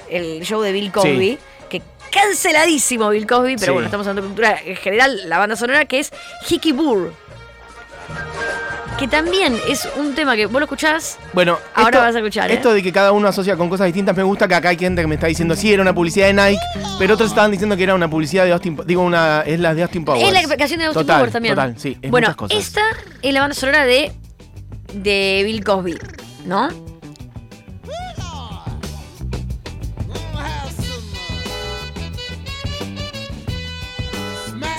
el 0.09 0.41
show 0.43 0.61
de 0.61 0.71
Bill 0.71 0.91
Cosby, 0.91 1.37
que 1.69 1.81
canceladísimo 2.11 3.09
Bill 3.09 3.25
Cosby, 3.25 3.55
pero 3.55 3.65
Sí. 3.67 3.71
bueno, 3.71 3.85
estamos 3.87 4.05
hablando 4.07 4.21
de 4.21 4.27
cultura 4.27 4.59
en 4.63 4.75
general, 4.75 5.21
la 5.29 5.37
banda 5.39 5.55
sonora 5.55 5.85
que 5.85 5.99
es 5.99 6.11
Hickey 6.49 6.71
Burr. 6.71 7.13
Que 8.99 9.07
también 9.07 9.59
es 9.67 9.89
un 9.97 10.13
tema 10.13 10.35
que 10.35 10.45
vos 10.45 10.59
lo 10.59 10.65
escuchás 10.65 11.17
Bueno, 11.33 11.57
Ahora 11.73 11.89
esto, 11.89 11.99
vas 11.99 12.15
a 12.15 12.19
escuchar, 12.19 12.51
¿eh? 12.51 12.53
esto 12.53 12.73
de 12.73 12.83
que 12.83 12.91
cada 12.93 13.11
uno 13.11 13.27
asocia 13.27 13.57
con 13.57 13.67
cosas 13.67 13.87
distintas, 13.87 14.15
me 14.15 14.21
gusta 14.21 14.47
que 14.47 14.53
acá 14.53 14.69
hay 14.69 14.77
gente 14.77 15.01
que 15.01 15.07
me 15.07 15.15
está 15.15 15.25
diciendo, 15.27 15.55
sí, 15.55 15.73
era 15.73 15.81
una 15.81 15.95
publicidad 15.95 16.27
de 16.27 16.33
Nike, 16.33 16.61
pero 16.99 17.15
otros 17.15 17.29
estaban 17.29 17.49
diciendo 17.49 17.75
que 17.75 17.83
era 17.83 17.95
una 17.95 18.07
publicidad 18.07 18.45
de 18.45 18.51
Austin, 18.51 18.79
digo, 18.85 19.01
una, 19.01 19.41
es 19.41 19.59
la 19.59 19.73
de 19.73 19.81
Austin 19.81 20.05
Powers. 20.05 20.23
Es 20.23 20.47
la 20.47 20.57
canción 20.57 20.79
de 20.79 20.85
Austin 20.85 21.01
Total, 21.01 21.17
Powers 21.17 21.33
también. 21.33 21.55
Total, 21.55 21.73
sí, 21.79 21.97
es 22.01 22.11
bueno, 22.11 22.35
cosas. 22.35 22.55
esta 22.57 22.81
es 23.23 23.33
la 23.33 23.39
banda 23.39 23.55
sonora 23.55 23.83
de, 23.83 24.11
de 24.93 25.41
Bill 25.45 25.63
Cosby, 25.63 25.97
¿no? 26.45 26.69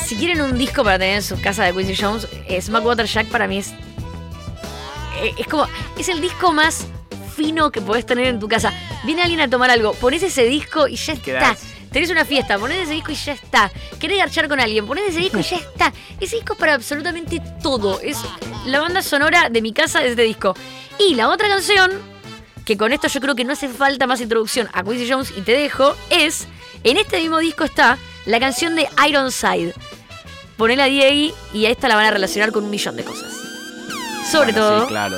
Si 0.04 0.16
quieren 0.16 0.40
un 0.42 0.58
disco 0.58 0.84
para 0.84 0.98
tener 0.98 1.16
en 1.16 1.22
su 1.22 1.40
casa 1.40 1.64
de 1.64 1.72
Quincy 1.72 1.96
Jones, 2.00 2.28
eh, 2.46 2.60
Smack 2.60 2.84
Water 2.84 3.06
Jack 3.06 3.26
para 3.28 3.48
mí 3.48 3.58
es. 3.58 3.68
eh, 5.22 5.32
Es 5.38 5.46
como. 5.46 5.66
Es 5.98 6.08
el 6.08 6.20
disco 6.20 6.52
más 6.52 6.86
fino 7.34 7.70
que 7.72 7.80
podés 7.80 8.04
tener 8.06 8.26
en 8.26 8.38
tu 8.38 8.48
casa. 8.48 8.72
Viene 9.04 9.22
alguien 9.22 9.40
a 9.40 9.48
tomar 9.48 9.70
algo, 9.70 9.92
pones 9.94 10.22
ese 10.22 10.44
disco 10.44 10.86
y 10.86 10.96
ya 10.96 11.14
está. 11.14 11.56
Tenés 11.94 12.10
una 12.10 12.24
fiesta, 12.24 12.58
ponés 12.58 12.82
ese 12.82 12.92
disco 12.94 13.12
y 13.12 13.14
ya 13.14 13.32
está. 13.34 13.70
Querés 14.00 14.18
garchar 14.18 14.48
con 14.48 14.58
alguien, 14.58 14.84
ponés 14.84 15.10
ese 15.10 15.20
disco 15.20 15.38
y 15.38 15.42
ya 15.44 15.56
está. 15.58 15.92
Ese 16.20 16.34
disco 16.34 16.54
es 16.54 16.58
para 16.58 16.74
absolutamente 16.74 17.40
todo. 17.62 18.00
Es 18.00 18.18
la 18.66 18.80
banda 18.80 19.00
sonora 19.00 19.48
de 19.48 19.62
mi 19.62 19.72
casa 19.72 20.00
de 20.00 20.08
este 20.08 20.22
disco. 20.22 20.56
Y 20.98 21.14
la 21.14 21.28
otra 21.28 21.46
canción, 21.46 21.92
que 22.64 22.76
con 22.76 22.92
esto 22.92 23.06
yo 23.06 23.20
creo 23.20 23.36
que 23.36 23.44
no 23.44 23.52
hace 23.52 23.68
falta 23.68 24.08
más 24.08 24.20
introducción 24.20 24.68
a 24.72 24.82
Quincy 24.82 25.08
Jones 25.08 25.32
y 25.36 25.42
te 25.42 25.52
dejo, 25.52 25.94
es. 26.10 26.48
En 26.82 26.96
este 26.96 27.20
mismo 27.20 27.38
disco 27.38 27.62
está 27.62 27.96
la 28.26 28.40
canción 28.40 28.74
de 28.74 28.88
Ironside. 29.08 29.72
Ponela 30.56 30.84
a 30.84 30.88
Diego 30.88 31.32
y 31.52 31.66
a 31.66 31.70
esta 31.70 31.86
la 31.86 31.94
van 31.94 32.06
a 32.06 32.10
relacionar 32.10 32.50
con 32.50 32.64
un 32.64 32.70
millón 32.70 32.96
de 32.96 33.04
cosas. 33.04 33.32
Sobre 34.28 34.50
Bueno, 34.50 34.66
todo 34.66 34.80
Sí, 34.80 34.86
claro. 34.88 35.16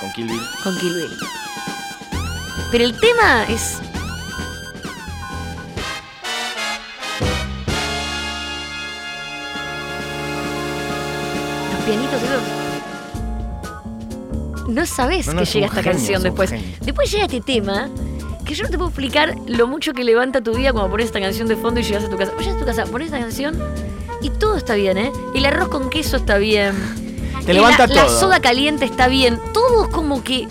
Con 0.00 0.12
Kill 0.14 0.28
Bill. 0.28 0.40
con 0.64 0.78
Kill 0.78 0.94
Bill. 0.94 1.18
Pero 2.70 2.84
el 2.84 2.98
tema 2.98 3.44
es. 3.50 3.80
Pianitos 11.88 12.22
esos. 12.22 12.42
no 14.68 14.86
sabes 14.86 15.26
No, 15.26 15.34
no, 15.34 15.40
que 15.40 15.46
llega 15.46 15.66
esta 15.66 15.82
genio, 15.82 15.92
canción 15.98 16.22
después. 16.22 16.50
genio. 16.50 16.66
Después 16.80 17.10
llega 17.10 17.24
este 17.24 17.40
tema 17.40 17.88
que 18.44 18.54
yo 18.54 18.64
no 18.64 18.70
te 18.70 18.76
puedo 18.78 18.88
explicar 18.90 19.34
lo 19.46 19.66
mucho 19.66 19.92
que 19.92 20.04
levanta 20.04 20.40
tu 20.42 20.54
vida 20.54 20.72
cuando 20.72 20.90
pones 20.90 21.06
esta 21.06 21.20
canción 21.20 21.48
de 21.48 21.56
fondo 21.56 21.80
y 21.80 21.82
llegas 21.84 22.04
a 22.04 22.08
tu 22.08 22.16
casa. 22.16 22.32
Llegas 22.38 22.56
a 22.56 22.58
tu 22.58 22.64
casa, 22.66 22.84
pones 22.86 23.06
esta 23.06 23.18
canción 23.18 23.58
y 24.22 24.30
todo 24.30 24.56
está 24.56 24.74
bien, 24.74 24.98
¿eh? 24.98 25.12
El 25.34 25.46
arroz 25.46 25.68
con 25.68 25.90
queso 25.90 26.16
está 26.16 26.38
bien. 26.38 26.74
Te 27.46 27.52
Y 27.52 27.54
levanta 27.54 27.86
la, 27.86 27.94
La 27.94 28.06
todo. 28.06 28.20
soda 28.20 28.40
caliente 28.40 28.84
está 28.84 29.08
bien. 29.08 29.38
Todo 29.52 29.84
es 29.84 29.90
como 29.90 30.22
que 30.24 30.48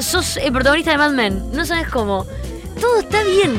sos 0.00 0.36
el 0.36 0.52
protagonista 0.52 0.90
de 0.92 0.98
Mad 0.98 1.12
Men. 1.12 1.42
No 1.52 1.64
sabes 1.64 1.88
cómo. 1.88 2.26
Todo 2.80 3.00
está 3.00 3.22
bien. 3.24 3.52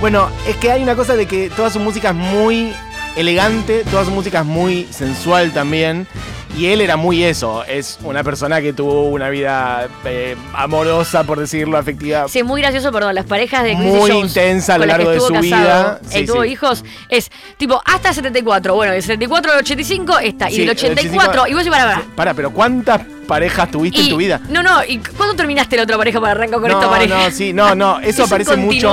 Bueno, 0.00 0.28
es 0.48 0.56
que 0.56 0.70
hay 0.72 0.82
una 0.82 0.96
cosa 0.96 1.14
de 1.14 1.26
que 1.26 1.48
toda 1.50 1.70
su 1.70 1.78
música 1.80 2.08
es 2.10 2.14
muy 2.16 2.72
elegante, 3.16 3.84
toda 3.90 4.04
su 4.04 4.10
música 4.10 4.40
es 4.40 4.46
muy 4.46 4.86
sensual 4.90 5.52
también. 5.52 6.06
Y 6.54 6.66
él 6.66 6.82
era 6.82 6.98
muy 6.98 7.24
eso, 7.24 7.64
es 7.64 7.98
una 8.02 8.22
persona 8.22 8.60
que 8.60 8.74
tuvo 8.74 9.04
una 9.08 9.30
vida 9.30 9.88
eh, 10.04 10.36
amorosa, 10.52 11.24
por 11.24 11.40
decirlo, 11.40 11.78
afectiva. 11.78 12.28
Sí, 12.28 12.42
muy 12.42 12.60
gracioso, 12.60 12.92
perdón, 12.92 13.14
las 13.14 13.24
parejas 13.24 13.62
de 13.64 13.70
Quincy 13.70 13.86
Muy 13.86 14.10
Jones 14.10 14.36
intensa 14.36 14.74
a 14.74 14.78
lo 14.78 14.84
largo 14.84 15.08
de 15.08 15.18
su 15.18 15.28
casado, 15.32 15.40
vida. 15.40 16.00
Sí, 16.10 16.26
tuvo 16.26 16.42
sí. 16.42 16.50
hijos, 16.50 16.84
es 17.08 17.30
tipo 17.56 17.80
hasta 17.86 18.12
74. 18.12 18.74
Bueno, 18.74 18.92
del 18.92 19.00
74 19.00 19.50
al 19.52 19.58
85 19.60 20.18
esta. 20.18 20.50
Y 20.50 20.54
Sí, 20.56 20.60
del 20.60 20.70
84, 20.70 21.46
y 21.48 21.54
vos 21.54 21.64
para, 21.70 21.84
para. 21.84 22.02
Para, 22.14 22.34
pero 22.34 22.50
¿cuántas 22.52 23.00
parejas 23.26 23.70
tuviste 23.70 24.00
en 24.00 24.06
Y- 24.08 24.10
tu 24.10 24.16
vida? 24.18 24.38
No, 24.50 24.62
no, 24.62 24.84
¿y 24.86 24.98
cuándo 24.98 25.34
terminaste 25.34 25.78
la 25.78 25.84
otra 25.84 25.96
pareja 25.96 26.20
para 26.20 26.32
arrancar 26.32 26.60
con 26.60 26.70
no, 26.70 26.78
esta 26.78 26.90
pareja? 26.90 27.14
no, 27.14 27.30
sí, 27.30 27.54
no, 27.54 27.74
no, 27.74 27.98
eso 28.00 28.10
¿Es 28.10 28.18
un 28.18 28.24
aparece 28.26 28.56
mucho. 28.56 28.92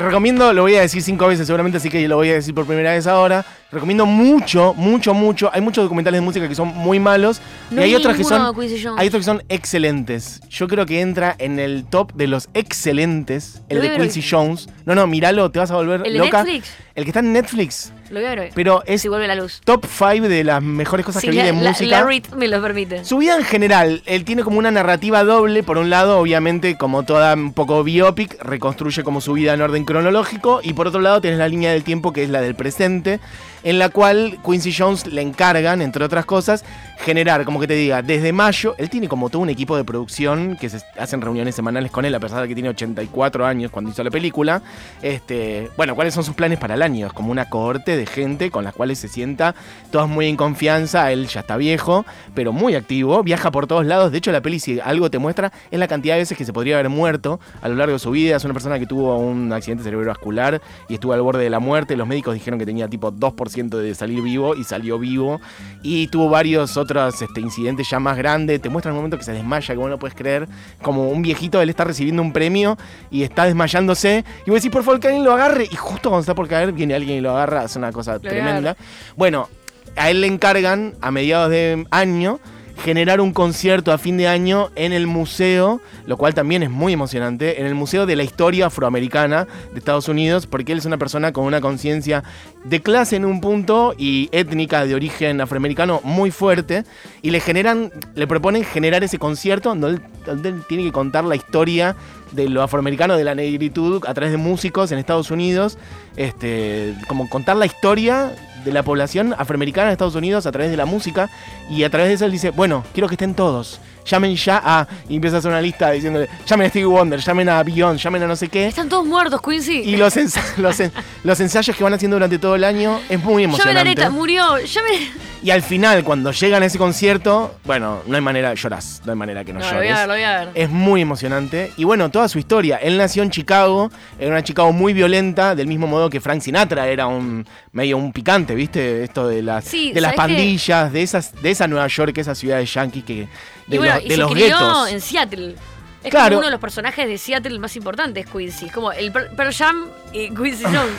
Recomiendo, 0.00 0.54
lo 0.54 0.62
voy 0.62 0.76
a 0.76 0.80
decir 0.80 1.02
cinco 1.02 1.26
veces 1.26 1.46
seguramente, 1.46 1.76
así 1.76 1.90
que 1.90 2.08
lo 2.08 2.16
voy 2.16 2.30
a 2.30 2.34
decir 2.34 2.54
por 2.54 2.64
primera 2.64 2.92
vez 2.92 3.06
ahora. 3.06 3.44
Recomiendo 3.70 4.06
mucho, 4.06 4.72
mucho, 4.72 5.12
mucho. 5.12 5.50
Hay 5.52 5.60
muchos 5.60 5.84
documentales 5.84 6.20
de 6.20 6.24
música 6.24 6.48
que 6.48 6.54
son 6.54 6.68
muy 6.68 6.98
malos 6.98 7.42
No 7.70 7.82
y 7.82 7.84
hay 7.84 7.90
vi 7.90 7.96
otros 7.96 8.16
que 8.16 8.24
son 8.24 8.56
de 8.56 8.90
hay 8.96 9.08
otros 9.08 9.20
que 9.20 9.24
son 9.24 9.42
excelentes. 9.50 10.40
Yo 10.48 10.68
creo 10.68 10.86
que 10.86 11.02
entra 11.02 11.36
en 11.38 11.58
el 11.58 11.84
top 11.84 12.14
de 12.14 12.28
los 12.28 12.48
excelentes 12.54 13.60
el 13.68 13.82
de. 13.82 13.94
Quincy 13.94 14.24
Jones. 14.28 14.70
No, 14.86 14.94
no, 14.94 15.06
míralo, 15.06 15.50
te 15.50 15.58
vas 15.58 15.70
a 15.70 15.74
volver 15.74 16.00
¿El 16.06 16.14
de 16.14 16.18
loca. 16.18 16.44
Netflix? 16.44 16.72
El 16.94 17.04
que 17.04 17.10
está 17.10 17.20
en 17.20 17.32
Netflix, 17.34 17.92
Lo 18.10 18.20
voy 18.20 18.28
a 18.28 18.34
ver. 18.34 18.50
pero 18.54 18.82
es 18.86 19.02
si 19.02 19.08
vuelve 19.08 19.26
la 19.28 19.34
luz. 19.36 19.60
top 19.64 19.86
5 19.86 20.28
de 20.28 20.44
las 20.44 20.62
mejores 20.62 21.06
cosas 21.06 21.22
que 21.22 21.30
vi 21.30 21.36
de 21.38 21.44
la- 21.44 21.52
música. 21.52 22.00
la 22.00 22.06
rit 22.06 22.28
me 22.34 22.48
lo 22.48 22.60
permite. 22.60 23.04
Su 23.04 23.18
vida 23.18 23.36
en 23.36 23.44
general, 23.44 24.02
él 24.06 24.24
tiene 24.24 24.42
como 24.42 24.58
una 24.58 24.70
narrativa 24.70 25.22
doble. 25.24 25.62
Por 25.62 25.78
un 25.78 25.90
lado, 25.90 26.18
obviamente, 26.18 26.76
como 26.76 27.04
toda 27.04 27.34
un 27.34 27.52
poco 27.52 27.82
biopic, 27.84 28.36
reconstruye 28.42 29.02
como 29.04 29.20
su 29.20 29.32
vida 29.34 29.54
en 29.54 29.62
orden 29.62 29.84
cronológico. 29.84 30.60
Y 30.62 30.72
por 30.72 30.88
otro 30.88 31.00
lado, 31.00 31.20
tienes 31.20 31.38
la 31.38 31.48
línea 31.48 31.72
del 31.72 31.84
tiempo 31.84 32.12
que 32.12 32.24
es 32.24 32.30
la 32.30 32.40
del 32.40 32.54
presente, 32.54 33.20
en 33.62 33.78
la 33.78 33.88
cual 33.88 34.38
Quincy 34.44 34.72
Jones 34.76 35.06
le 35.06 35.22
encargan, 35.22 35.82
entre 35.82 36.04
otras 36.04 36.24
cosas, 36.24 36.64
generar, 36.98 37.44
como 37.44 37.60
que 37.60 37.66
te 37.66 37.74
diga, 37.74 38.02
desde 38.02 38.32
mayo, 38.32 38.74
él 38.78 38.90
tiene 38.90 39.08
como 39.08 39.30
todo 39.30 39.42
un 39.42 39.48
equipo 39.48 39.76
de 39.76 39.84
producción 39.84 40.56
que 40.60 40.68
se 40.68 40.80
hacen 40.98 41.20
reuniones 41.20 41.54
semanales 41.54 41.90
con 41.90 42.04
él, 42.04 42.14
a 42.14 42.20
pesar 42.20 42.42
de 42.42 42.48
que 42.48 42.54
tiene 42.54 42.68
84 42.68 43.46
años 43.46 43.70
cuando 43.70 43.90
hizo 43.90 44.04
la 44.04 44.10
película. 44.10 44.62
Este, 45.02 45.70
bueno, 45.76 45.94
¿cuáles 45.94 46.14
son 46.14 46.24
sus 46.24 46.34
planes 46.34 46.58
para 46.58 46.74
el 46.74 46.82
año? 46.82 47.06
Es 47.06 47.12
como 47.12 47.30
una 47.30 47.48
cohorte 47.48 47.96
de 47.96 48.06
gente 48.06 48.50
con 48.50 48.64
las 48.64 48.74
cuales 48.74 48.98
se 48.98 49.08
sienta, 49.08 49.54
todas 49.90 50.08
muy 50.08 50.26
en 50.26 50.36
confianza, 50.36 51.10
él 51.10 51.26
ya 51.26 51.40
está 51.40 51.56
viejo, 51.56 52.04
pero 52.34 52.52
muy 52.52 52.74
activo, 52.74 53.22
viaja 53.22 53.50
por 53.50 53.66
todos 53.66 53.86
lados. 53.86 54.12
De 54.12 54.18
hecho, 54.18 54.32
la 54.32 54.42
peli, 54.42 54.60
si 54.60 54.80
algo 54.80 55.10
te 55.10 55.18
muestra, 55.18 55.52
es 55.70 55.78
la 55.78 55.88
cantidad 55.88 56.14
de 56.14 56.20
veces 56.20 56.36
que 56.36 56.44
se 56.44 56.52
podría 56.52 56.74
haber 56.76 56.90
muerto 56.90 57.40
a 57.62 57.68
lo 57.68 57.76
largo 57.76 57.94
de 57.94 57.98
su 57.98 58.10
vida. 58.10 58.36
Es 58.36 58.44
una 58.44 58.54
persona 58.54 58.78
que 58.78 58.86
tuvo 58.86 59.16
un 59.18 59.52
accidente 59.52 59.84
cerebrovascular 59.84 60.60
y 60.88 60.94
estuvo 60.94 61.12
al 61.12 61.22
borde 61.22 61.44
de 61.44 61.50
la 61.50 61.60
muerte. 61.60 61.96
Los 61.96 62.06
médicos 62.06 62.34
dijeron 62.34 62.58
que 62.58 62.66
tenía 62.66 62.88
tipo 62.88 63.10
2% 63.10 63.49
de 63.56 63.94
salir 63.94 64.22
vivo 64.22 64.54
y 64.54 64.64
salió 64.64 64.98
vivo. 64.98 65.40
Y 65.82 66.08
tuvo 66.08 66.28
varios 66.28 66.76
otros 66.76 67.20
este, 67.20 67.40
incidentes 67.40 67.88
ya 67.88 67.98
más 67.98 68.16
grandes. 68.16 68.60
Te 68.60 68.68
muestran 68.68 68.92
un 68.92 68.98
momento 68.98 69.18
que 69.18 69.24
se 69.24 69.32
desmaya, 69.32 69.74
que 69.74 69.78
vos 69.78 69.90
no 69.90 69.98
puedes 69.98 70.16
creer. 70.16 70.48
Como 70.82 71.08
un 71.10 71.22
viejito, 71.22 71.60
él 71.60 71.70
está 71.70 71.84
recibiendo 71.84 72.22
un 72.22 72.32
premio 72.32 72.76
y 73.10 73.22
está 73.22 73.44
desmayándose. 73.44 74.24
Y 74.46 74.50
vos 74.50 74.60
decís, 74.60 74.70
por 74.70 74.84
favor, 74.84 75.00
que 75.00 75.08
alguien 75.08 75.24
lo 75.24 75.32
agarre. 75.32 75.68
Y 75.70 75.76
justo 75.76 76.10
cuando 76.10 76.20
está 76.20 76.34
por 76.34 76.48
caer, 76.48 76.72
viene 76.72 76.94
alguien 76.94 77.18
y 77.18 77.20
lo 77.20 77.30
agarra. 77.30 77.64
Es 77.64 77.76
una 77.76 77.92
cosa 77.92 78.18
tremenda. 78.18 78.76
Bueno, 79.16 79.48
a 79.96 80.10
él 80.10 80.20
le 80.20 80.26
encargan 80.26 80.94
a 81.00 81.10
mediados 81.10 81.50
de 81.50 81.86
año 81.90 82.40
generar 82.80 83.20
un 83.20 83.32
concierto 83.32 83.92
a 83.92 83.98
fin 83.98 84.16
de 84.16 84.26
año 84.26 84.70
en 84.74 84.92
el 84.92 85.06
museo, 85.06 85.80
lo 86.06 86.16
cual 86.16 86.34
también 86.34 86.62
es 86.62 86.70
muy 86.70 86.92
emocionante, 86.92 87.60
en 87.60 87.66
el 87.66 87.74
Museo 87.74 88.06
de 88.06 88.16
la 88.16 88.22
Historia 88.22 88.66
Afroamericana 88.66 89.46
de 89.72 89.78
Estados 89.78 90.08
Unidos, 90.08 90.46
porque 90.46 90.72
él 90.72 90.78
es 90.78 90.86
una 90.86 90.98
persona 90.98 91.32
con 91.32 91.44
una 91.44 91.60
conciencia 91.60 92.24
de 92.64 92.80
clase 92.80 93.16
en 93.16 93.24
un 93.24 93.40
punto 93.40 93.94
y 93.96 94.28
étnica 94.32 94.86
de 94.86 94.94
origen 94.94 95.40
afroamericano 95.40 96.00
muy 96.04 96.30
fuerte, 96.30 96.84
y 97.22 97.30
le 97.30 97.40
generan, 97.40 97.92
le 98.14 98.26
proponen 98.26 98.64
generar 98.64 99.04
ese 99.04 99.18
concierto 99.18 99.74
donde 99.74 100.00
él, 100.48 100.62
tiene 100.68 100.84
que 100.84 100.92
contar 100.92 101.24
la 101.24 101.36
historia 101.36 101.96
de 102.32 102.48
lo 102.48 102.62
afroamericano, 102.62 103.16
de 103.16 103.24
la 103.24 103.34
negritud, 103.34 104.04
a 104.06 104.14
través 104.14 104.32
de 104.32 104.38
músicos 104.38 104.90
en 104.92 104.98
Estados 104.98 105.30
Unidos, 105.30 105.76
este, 106.16 106.94
como 107.08 107.28
contar 107.28 107.56
la 107.56 107.66
historia 107.66 108.32
de 108.64 108.72
la 108.72 108.82
población 108.82 109.34
afroamericana 109.36 109.88
de 109.88 109.92
Estados 109.92 110.14
Unidos 110.14 110.46
a 110.46 110.52
través 110.52 110.70
de 110.70 110.76
la 110.76 110.84
música 110.86 111.28
y 111.70 111.84
a 111.84 111.90
través 111.90 112.08
de 112.08 112.14
eso 112.14 112.24
él 112.26 112.32
dice, 112.32 112.50
bueno, 112.50 112.84
quiero 112.92 113.08
que 113.08 113.14
estén 113.14 113.34
todos. 113.34 113.80
Llamen 114.06 114.34
ya 114.34 114.60
a... 114.64 114.86
Y 115.08 115.16
empieza 115.16 115.36
a 115.36 115.38
hacer 115.40 115.50
una 115.50 115.60
lista 115.60 115.90
diciéndole, 115.90 116.28
llamen 116.46 116.66
a 116.66 116.70
Stevie 116.70 116.86
Wonder, 116.86 117.20
llamen 117.20 117.48
a 117.50 117.62
Beyoncé, 117.62 118.02
llamen 118.02 118.22
a 118.22 118.26
no 118.26 118.34
sé 118.36 118.48
qué. 118.48 118.66
Están 118.66 118.88
todos 118.88 119.04
muertos, 119.06 119.40
Quincy. 119.42 119.80
Y 119.80 119.96
los, 119.96 120.16
ensa- 120.16 120.56
los, 120.56 120.80
en- 120.80 120.90
los 121.22 121.38
ensayos 121.40 121.76
que 121.76 121.84
van 121.84 121.92
haciendo 121.94 122.16
durante 122.16 122.38
todo 122.38 122.54
el 122.56 122.64
año 122.64 122.98
es 123.08 123.22
muy 123.22 123.42
Llame 123.42 123.42
la 123.42 123.44
emocionante. 123.44 123.84
neta, 123.84 124.10
murió. 124.10 124.56
Llame. 124.58 125.10
Y 125.42 125.50
al 125.50 125.62
final, 125.62 126.04
cuando 126.04 126.32
llegan 126.32 126.62
a 126.62 126.66
ese 126.66 126.76
concierto, 126.76 127.54
bueno, 127.64 128.02
no 128.06 128.14
hay 128.14 128.20
manera, 128.20 128.52
llorás, 128.52 129.00
no 129.06 129.12
hay 129.12 129.18
manera 129.18 129.42
que 129.42 129.54
no, 129.54 129.60
No, 129.60 129.70
lo 129.70 129.76
voy 129.78 129.86
llores. 129.86 129.92
a 129.92 129.98
ver, 130.00 130.08
lo 130.08 130.14
voy 130.14 130.22
a 130.22 130.38
ver. 130.40 130.48
Es 130.54 130.68
muy 130.68 131.00
emocionante. 131.00 131.72
Y 131.78 131.84
bueno, 131.84 132.10
toda 132.10 132.28
su 132.28 132.38
historia. 132.38 132.76
Él 132.76 132.98
nació 132.98 133.22
en 133.22 133.30
Chicago, 133.30 133.90
era 134.18 134.30
una 134.30 134.44
Chicago 134.44 134.70
muy 134.72 134.92
violenta, 134.92 135.54
del 135.54 135.66
mismo 135.66 135.86
modo 135.86 136.10
que 136.10 136.20
Frank 136.20 136.42
Sinatra 136.42 136.86
era 136.88 137.06
un 137.06 137.46
medio 137.72 137.96
un 137.96 138.12
picante, 138.12 138.54
¿viste? 138.54 139.02
Esto 139.02 139.26
de 139.28 139.42
las, 139.42 139.64
Sí, 139.64 139.92
de 139.92 140.00
las 140.02 140.12
pandillas, 140.14 140.92
de 140.92 141.02
esas, 141.02 141.32
de 141.40 141.50
esa 141.50 141.66
Nueva 141.66 141.86
York, 141.86 142.18
esa 142.18 142.34
ciudad 142.34 142.58
de 142.58 142.66
yankees 142.66 143.04
que. 143.04 143.28
De, 143.66 143.76
y 143.76 143.78
bueno, 143.78 143.94
los- 143.94 144.04
y 144.04 144.08
de 144.08 144.14
se 144.14 144.20
los 144.20 144.32
crió 144.32 144.44
guetos. 144.46 144.90
en 144.92 145.00
Seattle. 145.00 145.54
Es 146.02 146.10
Claro. 146.10 146.26
como 146.28 146.38
uno 146.38 146.46
de 146.46 146.52
los 146.52 146.60
personajes 146.60 147.06
de 147.06 147.18
Seattle 147.18 147.58
más 147.58 147.76
importantes, 147.76 148.26
Quincy. 148.26 148.66
Es 148.66 148.72
como 148.72 148.90
el 148.92 149.12
Pearl 149.12 149.52
Jam 149.54 149.86
y 150.12 150.28
Quincy 150.34 150.64
Jones. 150.64 150.96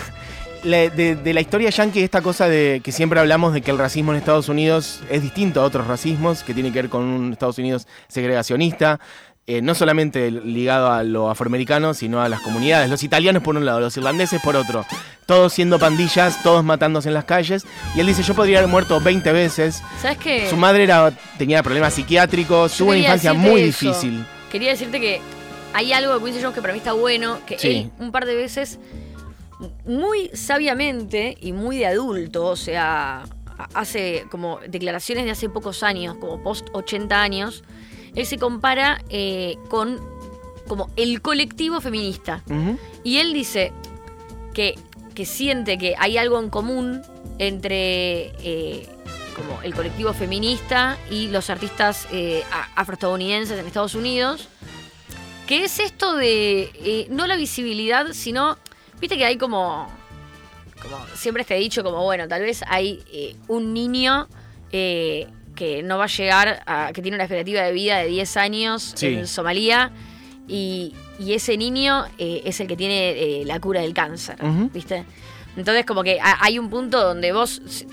La- 0.64 0.90
de, 0.90 1.16
de 1.16 1.34
la 1.34 1.42
historia 1.42 1.70
yankee, 1.72 2.02
esta 2.04 2.22
cosa 2.22 2.48
de 2.48 2.82
que 2.84 2.92
siempre 2.92 3.20
hablamos 3.20 3.54
de 3.54 3.62
que 3.62 3.72
el 3.72 3.78
racismo 3.78 4.12
en 4.12 4.18
Estados 4.20 4.48
Unidos 4.50 5.02
es 5.10 5.22
distinto 5.24 5.62
a 5.62 5.64
otros 5.66 5.88
racismos, 5.88 6.44
que 6.44 6.54
tiene 6.54 6.72
que 6.72 6.82
ver 6.84 6.90
con 6.90 7.04
un 7.04 7.34
Estados 7.34 7.58
Unidos 7.58 7.88
segregacionista, 8.08 9.00
eh, 9.48 9.62
no 9.62 9.74
solamente 9.74 10.30
ligado 10.30 10.92
a 10.92 11.04
lo 11.04 11.30
afroamericano, 11.32 11.94
sino 11.96 12.22
a 12.22 12.30
las 12.30 12.42
comunidades. 12.42 12.90
Los 12.92 13.02
italianos 13.04 13.42
por 13.42 13.58
un 13.58 13.66
lado, 13.66 13.80
los 13.80 13.98
irlandeses 13.98 14.40
por 14.42 14.56
otro. 14.56 14.86
Todos 15.26 15.52
siendo 15.54 15.80
pandillas, 15.80 16.44
todos 16.44 16.64
matándose 16.64 17.08
en 17.08 17.16
las 17.16 17.26
calles. 17.26 17.66
Y 17.96 18.00
él 18.02 18.08
dice, 18.08 18.22
yo 18.22 18.36
podría 18.36 18.60
haber 18.60 18.70
muerto 18.70 19.02
20 19.02 19.32
veces. 19.32 19.82
¿Sabes 20.02 20.20
qué? 20.20 20.48
Su 20.50 20.58
madre 20.58 20.84
era, 20.84 21.12
tenía 21.40 21.64
problemas 21.64 21.96
psiquiátricos, 21.96 22.78
tuvo 22.78 22.90
una 22.90 23.00
infancia 23.00 23.34
muy 23.34 23.62
eso. 23.62 23.86
difícil. 23.88 24.24
Quería 24.52 24.70
decirte 24.70 25.00
que 25.00 25.20
hay 25.74 25.92
algo 25.92 26.14
de 26.20 26.24
Quincy 26.24 26.40
Jones 26.42 26.54
que 26.56 26.62
para 26.62 26.74
mí 26.74 26.78
está 26.80 26.94
bueno, 26.94 27.40
que 27.48 27.58
Sí. 27.58 27.68
él 27.70 27.92
un 28.00 28.12
par 28.12 28.26
de 28.26 28.36
veces, 28.36 28.78
muy 29.86 30.30
sabiamente 30.34 31.38
y 31.40 31.54
muy 31.54 31.78
de 31.78 31.88
adulto, 31.88 32.46
o 32.46 32.56
sea, 32.56 33.26
hace 33.74 34.26
como 34.30 34.60
declaraciones 34.68 35.26
de 35.26 35.32
hace 35.32 35.50
pocos 35.50 35.84
años, 35.84 36.18
como 36.18 36.42
post 36.42 36.68
80 36.74 37.22
años, 37.22 37.64
él 38.16 38.26
se 38.26 38.38
compara 38.38 39.02
eh, 39.10 39.58
con 39.70 40.00
como 40.68 40.90
el 40.96 41.22
colectivo 41.22 41.82
feminista. 41.82 42.44
Y 43.04 43.18
él 43.18 43.34
dice 43.34 43.74
que, 44.54 44.76
que 45.14 45.26
siente 45.26 45.78
que 45.78 45.96
hay 45.98 46.18
algo 46.18 46.40
en 46.40 46.50
común 46.50 47.02
entre 47.40 48.32
eh, 48.40 48.88
como 49.36 49.62
el 49.64 49.74
colectivo 49.74 50.14
feminista 50.14 50.98
y 51.10 51.28
los 51.28 51.50
artistas 51.50 52.08
eh, 52.12 52.44
afroestadounidenses 52.76 53.60
en 53.60 53.66
Estados 53.66 53.96
Unidos, 53.96 54.48
que 55.46 55.66
es 55.66 55.80
esto 55.80 56.16
de 56.16 57.08
no 57.10 57.28
la 57.28 57.36
visibilidad, 57.36 58.14
sino, 58.14 58.58
viste 59.02 59.18
que 59.18 59.26
hay 59.26 59.38
como, 59.38 59.88
como 60.82 60.98
siempre 61.16 61.44
te 61.44 61.56
he 61.56 61.60
dicho, 61.60 61.84
como 61.84 62.02
bueno, 62.04 62.28
tal 62.28 62.42
vez 62.44 62.64
hay 62.68 63.04
eh, 63.12 63.36
un 63.48 63.74
niño 63.74 64.28
eh, 64.72 65.28
que 65.56 65.84
no 65.84 65.98
va 65.98 66.06
a 66.06 66.08
llegar 66.08 66.64
a, 66.66 66.92
que 66.94 67.02
tiene 67.02 67.16
una 67.16 67.26
expectativa 67.26 67.62
de 67.64 67.72
vida 67.74 67.98
de 67.98 68.08
10 68.08 68.38
años 68.38 68.94
Sí. 68.96 69.08
en 69.08 69.28
Somalia 69.28 69.92
y, 70.48 70.94
y 71.20 71.34
ese 71.34 71.58
niño 71.58 72.06
eh, 72.18 72.42
es 72.46 72.60
el 72.62 72.68
que 72.68 72.78
tiene 72.78 73.10
eh, 73.42 73.46
la 73.46 73.60
cura 73.60 73.82
del 73.82 73.94
cáncer. 73.94 74.38
¿viste? 74.74 75.04
Entonces 75.58 75.86
como 75.86 76.04
que 76.04 76.20
ha- 76.22 76.38
hay 76.44 76.58
un 76.58 76.70
punto 76.70 77.02
donde 77.04 77.32
vos, 77.34 77.62
si, 77.68 77.86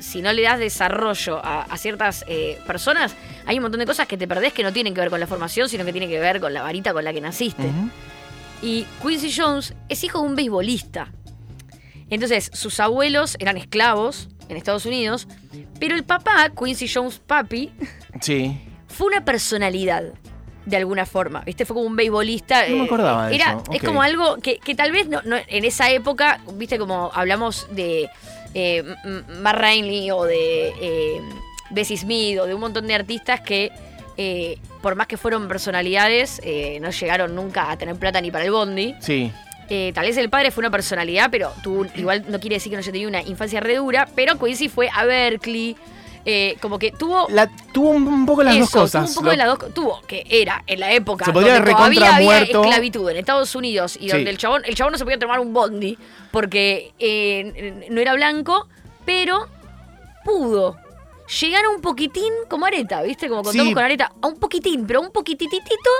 si 0.00 0.22
no 0.22 0.32
le 0.32 0.42
das 0.42 0.58
desarrollo 0.58 1.38
a, 1.44 1.62
a 1.62 1.76
ciertas 1.76 2.24
eh, 2.28 2.58
personas, 2.66 3.14
hay 3.46 3.56
un 3.58 3.62
montón 3.62 3.80
de 3.80 3.86
cosas 3.86 4.06
que 4.06 4.16
te 4.16 4.26
perdés 4.28 4.52
que 4.52 4.62
no 4.62 4.72
tienen 4.72 4.94
que 4.94 5.00
ver 5.00 5.10
con 5.10 5.18
la 5.20 5.26
formación, 5.26 5.68
sino 5.68 5.84
que 5.84 5.92
tienen 5.92 6.08
que 6.08 6.18
ver 6.20 6.40
con 6.40 6.54
la 6.54 6.62
varita 6.62 6.92
con 6.92 7.04
la 7.04 7.12
que 7.12 7.20
naciste. 7.20 7.62
Ujú. 7.66 7.90
Y 8.62 8.86
Quincy 9.02 9.32
Jones 9.36 9.74
es 9.88 10.04
hijo 10.04 10.20
de 10.22 10.26
un 10.28 10.36
beisbolista. 10.36 11.08
Entonces, 12.10 12.50
sus 12.52 12.78
abuelos 12.80 13.36
eran 13.40 13.56
esclavos 13.56 14.28
en 14.48 14.56
Estados 14.56 14.86
Unidos, 14.86 15.26
pero 15.80 15.94
el 15.96 16.04
papá, 16.04 16.50
Quincy 16.50 16.86
Jones 16.88 17.18
Papi, 17.26 17.72
Sí. 18.20 18.58
fue 18.88 19.06
una 19.08 19.24
personalidad. 19.24 20.04
De 20.64 20.76
alguna 20.76 21.06
forma, 21.06 21.40
¿viste? 21.40 21.64
Fue 21.64 21.74
como 21.74 21.88
un 21.88 21.96
beisbolista. 21.96 22.68
No 22.68 22.76
me 22.76 22.82
eh, 22.82 22.84
acordaba 22.84 23.26
de 23.26 23.34
era, 23.34 23.50
eso, 23.54 23.64
Es 23.72 23.82
como 23.82 24.00
algo 24.00 24.36
que, 24.36 24.58
que 24.58 24.76
tal 24.76 24.92
vez 24.92 25.08
no, 25.08 25.20
no- 25.22 25.34
en 25.48 25.64
esa 25.64 25.90
época, 25.90 26.40
¿viste? 26.54 26.78
Como 26.78 27.10
hablamos 27.12 27.66
de 27.72 28.08
eh, 28.54 28.76
M- 28.78 28.96
M- 29.04 29.22
Matt 29.40 29.56
Rainley 29.56 30.12
o 30.12 30.22
de 30.22 30.68
eh, 30.80 31.20
Bessie 31.70 31.96
Smith 31.96 32.38
o 32.38 32.46
de 32.46 32.54
un 32.54 32.60
montón 32.60 32.86
de 32.86 32.94
artistas 32.94 33.40
que, 33.40 33.72
eh, 34.24 34.58
por 34.82 34.94
más 34.94 35.06
que 35.08 35.16
fueron 35.16 35.48
personalidades, 35.48 36.40
eh, 36.44 36.78
no 36.80 36.90
llegaron 36.90 37.34
nunca 37.34 37.70
a 37.70 37.76
tener 37.76 37.96
plata 37.96 38.20
ni 38.20 38.30
para 38.30 38.44
el 38.44 38.52
bondi. 38.52 38.94
Sí. 39.00 39.32
Eh, 39.68 39.90
tal 39.94 40.04
vez 40.06 40.16
el 40.16 40.28
padre 40.28 40.50
fue 40.50 40.62
una 40.62 40.70
personalidad, 40.70 41.28
pero 41.30 41.52
tuvo, 41.62 41.86
igual 41.96 42.24
no 42.28 42.38
quiere 42.40 42.56
decir 42.56 42.70
que 42.70 42.76
no 42.76 42.80
haya 42.80 42.92
tenido 42.92 43.08
una 43.08 43.22
infancia 43.22 43.58
re 43.60 43.76
dura, 43.76 44.06
pero 44.14 44.38
Quincy 44.38 44.68
fue 44.68 44.88
a 44.94 45.04
Berkeley, 45.04 45.76
eh, 46.24 46.56
como 46.60 46.78
que 46.78 46.90
tuvo... 46.92 47.26
La, 47.30 47.48
tuvo 47.72 47.90
un, 47.90 48.26
poco 48.26 48.42
las 48.42 48.54
eso, 48.54 48.60
dos 48.64 48.70
cosas. 48.92 49.02
Tuvo 49.06 49.08
un 49.10 49.14
poco 49.14 49.24
Lo- 49.24 49.30
de 49.30 49.36
las 49.38 49.46
dos 49.48 49.74
Tuvo, 49.74 50.00
que 50.06 50.24
era 50.28 50.62
en 50.66 50.78
la 50.80 50.92
época 50.92 51.24
Se 51.24 51.32
podría 51.32 51.54
donde 51.54 51.72
todavía 51.72 52.14
había 52.16 52.26
muerto. 52.26 52.62
esclavitud 52.62 53.10
en 53.10 53.16
Estados 53.16 53.54
Unidos 53.56 53.96
y 53.98 54.06
Sí. 54.06 54.08
donde 54.08 54.30
el 54.30 54.36
chabón, 54.38 54.62
el 54.66 54.74
chabón 54.74 54.92
no 54.92 54.98
se 54.98 55.04
podía 55.04 55.18
tomar 55.18 55.40
un 55.40 55.52
bondi 55.54 55.96
porque 56.30 56.92
eh, 56.98 57.86
no 57.90 58.00
era 58.00 58.14
blanco, 58.14 58.68
pero 59.04 59.48
pudo 60.24 60.76
llegar 61.40 61.64
a 61.64 61.70
un 61.70 61.80
poquitín 61.80 62.32
como 62.48 62.66
Areta, 62.66 63.02
¿viste? 63.02 63.28
Como 63.28 63.42
contamos 63.42 63.68
Sí. 63.68 63.74
con 63.74 63.82
Areta, 63.84 64.12
a 64.20 64.26
un 64.26 64.36
poquitín, 64.36 64.86
pero 64.86 65.00
un 65.00 65.10
poquititito 65.10 65.90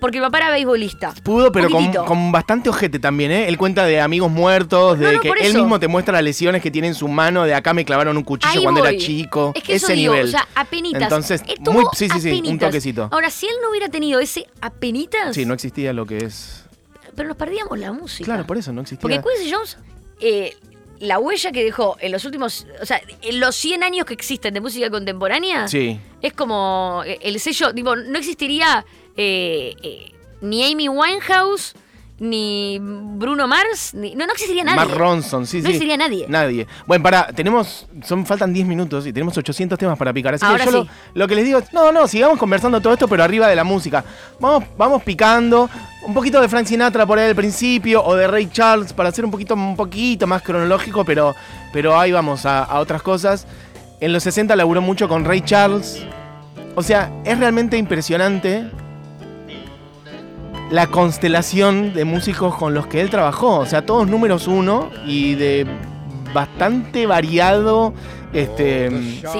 porque 0.00 0.18
el 0.18 0.24
papá 0.24 0.38
era 0.38 0.50
beisbolista. 0.50 1.14
Pudo, 1.22 1.52
pero 1.52 1.68
con, 2.04 2.32
bastante 2.32 2.68
ojete 2.68 2.98
también, 2.98 3.30
¿eh? 3.30 3.46
Él 3.46 3.56
cuenta 3.56 3.84
de 3.84 4.00
amigos 4.00 4.32
muertos, 4.32 4.98
de 4.98 5.06
No, 5.06 5.12
no, 5.12 5.20
que 5.20 5.28
él 5.28 5.54
mismo 5.54 5.78
te 5.78 5.86
muestra 5.86 6.14
las 6.14 6.24
lesiones 6.24 6.60
que 6.60 6.72
tiene 6.72 6.88
en 6.88 6.94
su 6.96 7.06
mano, 7.06 7.44
de 7.44 7.54
acá 7.54 7.72
me 7.72 7.84
clavaron 7.84 8.16
un 8.16 8.24
cuchillo 8.24 8.52
Ahí 8.52 8.62
cuando 8.64 8.80
voy. 8.80 8.90
era 8.90 8.98
chico. 8.98 9.52
Es 9.54 9.62
que 9.62 9.74
ese 9.76 9.86
eso 9.86 9.94
digo, 9.94 10.12
nivel. 10.14 10.26
o 10.26 10.30
sea, 10.32 10.48
apenitas. 10.56 11.02
Entonces, 11.02 11.42
muy, 11.60 11.84
sí, 11.92 12.08
sí, 12.08 12.20
sí, 12.20 12.42
un 12.44 12.58
toquecito. 12.58 13.08
Ahora, 13.12 13.30
si 13.30 13.46
él 13.46 13.54
no 13.62 13.70
hubiera 13.70 13.88
tenido 13.90 14.18
ese 14.18 14.44
apenitas, 14.60 15.36
Sí, 15.36 15.46
no 15.46 15.54
existía 15.54 15.92
lo 15.92 16.04
que 16.04 16.18
es. 16.18 16.64
pero 17.14 17.28
nos 17.28 17.36
perdíamos 17.36 17.78
la 17.78 17.92
música. 17.92 18.24
Claro, 18.24 18.44
por 18.44 18.56
eso 18.58 18.72
no 18.72 18.80
existía. 18.80 19.02
Porque 19.02 19.20
Quincy 19.20 19.52
Jones, 19.52 19.78
eh, 20.18 20.56
la 21.02 21.18
huella 21.18 21.50
que 21.52 21.64
dejó 21.64 21.96
en 22.00 22.12
los 22.12 22.24
últimos, 22.24 22.66
o 22.80 22.86
sea, 22.86 23.00
en 23.22 23.40
los 23.40 23.54
100 23.56 23.82
años 23.82 24.06
que 24.06 24.14
existen 24.14 24.54
de 24.54 24.60
música 24.60 24.88
contemporánea, 24.88 25.66
Sí. 25.68 25.98
es 26.22 26.32
como 26.32 27.02
eh, 27.04 27.18
el 27.22 27.38
sello, 27.40 27.74
tipo, 27.74 27.96
no 27.96 28.18
existiría 28.18 28.84
eh, 29.16 29.74
eh, 29.82 30.12
ni 30.40 30.64
Amy 30.72 30.88
Winehouse, 30.88 31.74
ni 32.22 32.78
Bruno 32.80 33.48
Mars, 33.48 33.94
ni, 33.94 34.14
no, 34.14 34.26
no 34.26 34.32
existiría 34.32 34.62
nadie. 34.62 34.76
Mark 34.76 34.94
Ronson, 34.96 35.44
sí, 35.44 35.56
No 35.56 35.64
sí. 35.64 35.68
existiría 35.70 35.96
nadie. 35.96 36.26
Nadie. 36.28 36.68
Bueno, 36.86 37.02
para, 37.02 37.26
tenemos, 37.26 37.88
son, 38.04 38.24
faltan 38.24 38.52
10 38.52 38.64
minutos 38.68 39.04
y 39.08 39.12
tenemos 39.12 39.36
800 39.36 39.76
temas 39.76 39.98
para 39.98 40.12
picar. 40.12 40.34
Así 40.34 40.44
Ahora 40.44 40.64
que 40.64 40.70
yo 40.70 40.82
sí. 40.82 40.88
lo, 41.14 41.20
lo 41.20 41.28
que 41.28 41.34
les 41.34 41.44
digo 41.44 41.58
es, 41.58 41.72
no, 41.72 41.90
no, 41.90 42.06
sigamos 42.06 42.38
conversando 42.38 42.80
todo 42.80 42.92
esto, 42.92 43.08
pero 43.08 43.24
arriba 43.24 43.48
de 43.48 43.56
la 43.56 43.64
música. 43.64 44.04
Vamos, 44.38 44.64
vamos 44.78 45.02
picando. 45.02 45.68
Un 46.06 46.14
poquito 46.14 46.40
de 46.40 46.48
Frank 46.48 46.66
Sinatra 46.66 47.06
por 47.06 47.18
ahí 47.18 47.28
al 47.28 47.34
principio, 47.34 48.04
o 48.04 48.14
de 48.14 48.28
Ray 48.28 48.46
Charles, 48.50 48.92
para 48.92 49.08
hacer 49.08 49.24
un 49.24 49.32
poquito, 49.32 49.54
un 49.54 49.74
poquito 49.74 50.28
más 50.28 50.42
cronológico, 50.42 51.04
pero, 51.04 51.34
pero 51.72 51.98
ahí 51.98 52.12
vamos 52.12 52.46
a, 52.46 52.62
a 52.62 52.78
otras 52.78 53.02
cosas. 53.02 53.48
En 54.00 54.12
los 54.12 54.22
60 54.22 54.54
laburó 54.54 54.80
mucho 54.80 55.08
con 55.08 55.24
Ray 55.24 55.40
Charles. 55.40 56.04
O 56.76 56.84
sea, 56.84 57.12
es 57.24 57.36
realmente 57.36 57.76
impresionante 57.76 58.70
la 60.72 60.86
constelación 60.86 61.92
de 61.92 62.06
músicos 62.06 62.56
con 62.56 62.72
los 62.72 62.86
que 62.86 63.02
él 63.02 63.10
trabajó. 63.10 63.58
O 63.58 63.66
sea, 63.66 63.84
todos 63.84 64.08
números 64.08 64.46
uno 64.46 64.90
y 65.06 65.34
de 65.34 65.66
bastante 66.32 67.06
variado 67.06 67.92
este, 68.32 68.90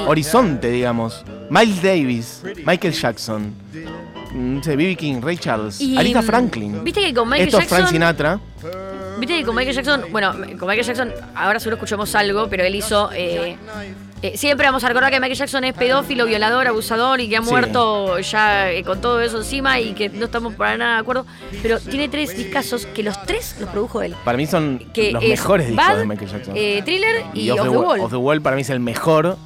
horizonte, 0.07 0.71
digamos. 0.71 1.25
Miles 1.49 1.83
Davis, 1.83 2.43
Michael 2.67 2.93
Jackson, 2.93 3.55
mm, 4.33 4.61
B.B. 4.61 4.97
King, 4.97 5.21
Ray 5.23 5.39
Charles, 5.39 5.81
Y, 5.81 5.97
Aretha 5.97 6.21
Franklin. 6.23 6.85
Viste 6.85 7.01
que 7.01 7.15
con 7.15 7.29
Michael 7.29 7.49
Esto 7.49 7.61
es 7.61 7.69
Frank 7.69 7.89
Sinatra. 7.89 8.39
Viste 9.19 9.39
que 9.39 9.45
con 9.45 9.57
Michael 9.57 9.75
Jackson, 9.75 10.03
bueno, 10.13 10.33
con 10.33 10.69
Michael 10.69 10.85
Jackson 10.87 11.13
ahora 11.35 11.59
solo 11.61 11.77
escuchamos 11.77 12.15
algo, 12.15 12.49
pero 12.51 12.63
él 12.65 12.75
hizo. 12.75 13.11
eh, 13.13 13.57
eh, 14.23 14.37
siempre 14.37 14.67
vamos 14.67 14.83
a 14.85 14.89
recordar 14.89 15.11
que 15.11 15.19
Michael 15.21 15.39
Jackson 15.39 15.65
es 15.65 15.75
pedófilo, 15.75 16.27
violador, 16.27 16.67
abusador 16.69 17.21
y 17.21 17.29
que 17.29 17.37
ha 17.37 17.43
Sí. 17.43 17.51
muerto 17.51 18.19
ya 18.21 18.71
eh, 18.71 18.83
con 18.85 19.01
todo 19.01 19.21
eso 19.21 19.39
encima 19.39 19.81
y 19.81 19.93
que 19.95 20.09
no 20.09 20.27
estamos 20.27 20.55
para 20.55 20.77
nada 20.77 20.95
de 20.95 21.01
acuerdo. 21.01 21.27
Pero 21.63 21.79
tiene 21.81 22.09
tres 22.09 22.37
discazos 22.37 22.87
que 22.87 23.03
los 23.03 23.21
tres 23.27 23.57
los 23.61 23.69
produjo 23.71 24.01
él. 24.03 24.15
Para 24.25 24.37
mí 24.39 24.47
son 24.47 24.79
Que 24.95 25.13
los 25.13 25.23
es 25.23 25.29
mejores 25.31 25.67
discos 25.69 25.87
Bad, 25.87 25.99
de 25.99 26.05
Michael 26.07 26.31
Jackson. 26.31 26.55
eh, 26.57 26.83
Thriller 26.85 27.25
y, 27.35 27.51
Off 27.51 27.59
Off 27.61 27.67
the, 27.67 27.71
the 27.73 27.77
Wall. 27.79 28.01
Off 28.01 28.11
the 28.11 28.17
Wall 28.17 28.41
para 28.43 28.57
mí 28.57 28.63
es 28.63 28.71
el 28.71 28.81
mejor. 28.81 29.37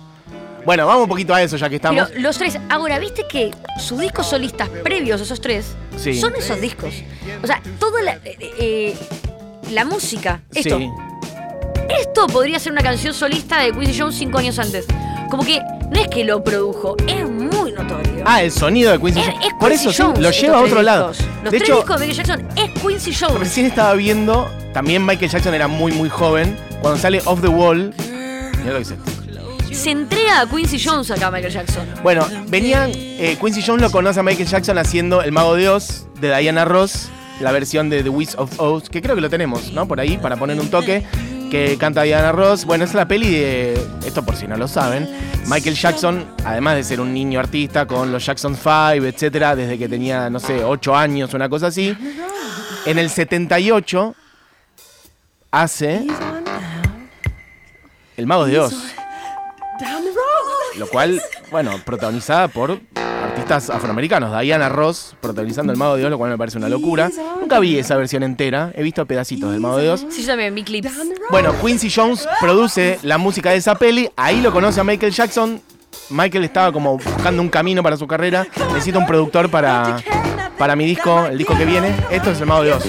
Bueno, 0.65 0.85
vamos 0.87 1.05
un 1.05 1.09
poquito 1.09 1.33
a 1.33 1.41
eso 1.43 1.57
ya 1.57 1.69
que 1.69 1.77
estamos. 1.77 2.09
Pero 2.09 2.21
los 2.21 2.37
tres, 2.37 2.59
ahora, 2.69 2.99
¿viste 2.99 3.25
que 3.31 3.53
sus 3.79 4.01
discos 4.01 4.27
solistas 4.29 4.69
previos, 4.69 5.21
esos 5.21 5.41
tres, 5.41 5.77
Sí. 5.97 6.21
son 6.21 6.35
esos 6.37 6.61
discos? 6.61 6.93
O 7.43 7.47
sea, 7.47 7.62
toda 7.79 8.03
la, 8.03 8.19
la 9.71 9.85
música, 9.85 10.41
esto, 10.55 10.79
Sí. 10.79 10.89
Esto 12.01 12.27
podría 12.27 12.59
ser 12.59 12.73
una 12.73 12.83
canción 12.83 13.15
solista 13.15 13.61
de 13.61 13.73
Quincy 13.73 13.99
Jones 13.99 14.17
cinco 14.17 14.39
años 14.39 14.59
antes. 14.59 14.87
Como 15.31 15.45
que 15.45 15.61
no 15.61 16.01
es 16.01 16.09
que 16.09 16.25
lo 16.25 16.43
produjo, 16.43 16.97
es 17.07 17.29
muy 17.29 17.73
notorio. 17.73 18.25
Ah, 18.25 18.43
el 18.43 18.51
sonido 18.51 18.93
de 18.93 18.99
Quincy 18.99 19.21
es, 19.21 19.27
Jones. 19.27 19.47
es 19.47 19.55
Por 19.55 19.71
Quincy 19.71 19.89
eso 19.89 20.15
sí, 20.15 20.21
lo 20.21 20.31
lleva 20.31 20.59
a 20.59 20.61
otro 20.63 20.83
lado. 20.83 21.09
Los 21.09 21.19
de 21.53 21.59
tres 21.59 21.63
hecho, 21.63 21.77
discos 21.77 22.01
de 22.01 22.07
Michael 22.07 22.27
Jackson 22.27 22.49
es 22.57 22.81
Quincy 22.81 23.15
Jones. 23.15 23.39
Recién 23.39 23.67
estaba 23.67 23.95
viendo, 23.95 24.49
también 24.73 25.05
Michael 25.05 25.31
Jackson 25.31 25.55
era 25.55 25.69
muy 25.69 25.93
muy 25.93 26.09
joven, 26.09 26.57
cuando 26.81 26.99
sale 26.99 27.21
Off 27.25 27.41
the 27.41 27.49
Wall. 27.49 27.95
Mirá 27.99 28.73
lo 28.73 28.77
que 28.77 28.83
esto. 28.83 28.97
Se 29.73 29.91
entrega 29.91 30.41
a 30.41 30.49
Quincy 30.49 30.79
Jones 30.83 31.11
acá 31.11 31.31
Michael 31.31 31.53
Jackson. 31.53 31.87
Bueno, 32.03 32.27
venían, 32.49 32.91
eh, 32.95 33.37
Quincy 33.41 33.63
Jones 33.63 33.83
lo 33.83 33.91
conoce 33.91 34.21
a 34.21 34.23
Michael 34.23 34.49
Jackson 34.49 34.79
haciendo 34.79 35.23
El 35.23 35.33
Mago 35.33 35.55
de 35.55 35.69
Oz 35.69 36.07
de 36.21 36.35
Diana 36.35 36.65
Ross, 36.65 37.09
la 37.41 37.53
versión 37.53 37.91
de 37.91 38.03
The 38.03 38.09
Wizard 38.09 38.41
of 38.41 38.59
Oz, 38.59 38.89
que 38.89 39.03
creo 39.03 39.15
que 39.15 39.21
lo 39.21 39.29
tenemos, 39.29 39.73
¿no? 39.73 39.87
Por 39.87 40.01
ahí, 40.01 40.17
para 40.17 40.37
poner 40.37 40.59
un 40.59 40.71
toque, 40.71 41.05
que 41.51 41.77
canta 41.79 42.03
Diana 42.03 42.33
Ross. 42.33 42.65
Bueno, 42.65 42.85
es 42.85 42.95
la 42.95 43.07
peli 43.07 43.31
de, 43.31 43.75
esto 44.05 44.25
por 44.25 44.37
si 44.37 44.47
no 44.47 44.57
lo 44.57 44.69
saben, 44.69 45.09
Michael 45.47 45.77
Jackson, 45.77 46.27
además 46.45 46.77
de 46.77 46.85
ser 46.85 47.01
un 47.01 47.13
niño 47.13 47.41
artista 47.41 47.87
con 47.87 48.13
los 48.13 48.25
Jackson 48.25 48.55
5, 48.55 49.07
etcétera, 49.07 49.55
desde 49.55 49.79
que 49.79 49.89
tenía, 49.89 50.31
no 50.31 50.41
sé, 50.41 50.65
8 50.65 50.97
años, 50.97 51.35
una 51.35 51.49
cosa 51.49 51.69
así, 51.69 51.97
en 52.85 52.99
el 52.99 53.11
78 53.11 54.15
hace 55.51 56.07
El 58.17 58.27
Mago 58.27 58.47
de 58.47 58.61
Oz. 58.61 58.75
Lo 60.77 60.89
cual, 60.89 61.23
bueno, 61.51 61.81
protagonizada 61.85 62.49
por 62.49 62.81
artistas 63.37 63.68
afroamericanos. 63.68 64.38
Diana 64.40 64.70
Ross 64.70 65.14
protagonizando 65.20 65.70
El 65.72 65.79
Mago 65.79 65.96
de 65.96 66.05
Oz, 66.05 66.11
lo 66.11 66.18
cual 66.18 66.31
me 66.31 66.38
parece 66.38 66.57
una 66.57 66.68
locura. 66.68 67.11
Nunca 67.38 67.59
vi 67.59 67.79
esa 67.79 67.96
versión 67.96 68.22
entera, 68.22 68.72
he 68.75 68.83
visto 68.83 69.05
pedacitos 69.05 69.53
del 69.53 69.61
Mago 69.61 69.77
de 69.77 69.90
Oz. 69.90 70.07
Sí, 70.11 70.22
yo 70.22 70.29
también 70.29 70.55
vi 70.55 70.62
clips. 70.62 70.90
Bueno, 71.31 71.53
Quincy 71.61 71.90
Jones 71.94 72.27
produce 72.40 72.99
la 73.03 73.18
música 73.18 73.51
de 73.51 73.57
esa 73.57 73.75
peli, 73.75 74.11
ahí 74.16 74.40
lo 74.40 74.53
conoce 74.53 74.81
a 74.81 74.85
Michael 74.85 75.12
Jackson. 75.12 75.61
Michael 76.09 76.44
estaba 76.44 76.72
como 76.72 76.99
buscando 76.99 77.42
un 77.42 77.49
camino 77.49 77.83
para 77.83 77.96
su 77.96 78.07
carrera. 78.07 78.46
Necesita 78.72 78.99
un 78.99 79.07
productor 79.07 79.51
para, 79.51 79.99
para 80.57 80.75
mi 80.77 80.87
disco, 80.87 81.27
el 81.27 81.37
disco 81.37 81.57
que 81.57 81.64
viene. 81.64 81.94
Esto 82.11 82.31
es 82.31 82.40
El 82.40 82.46
Mago 82.46 82.62
de 82.62 82.72
Oz. 82.72 82.85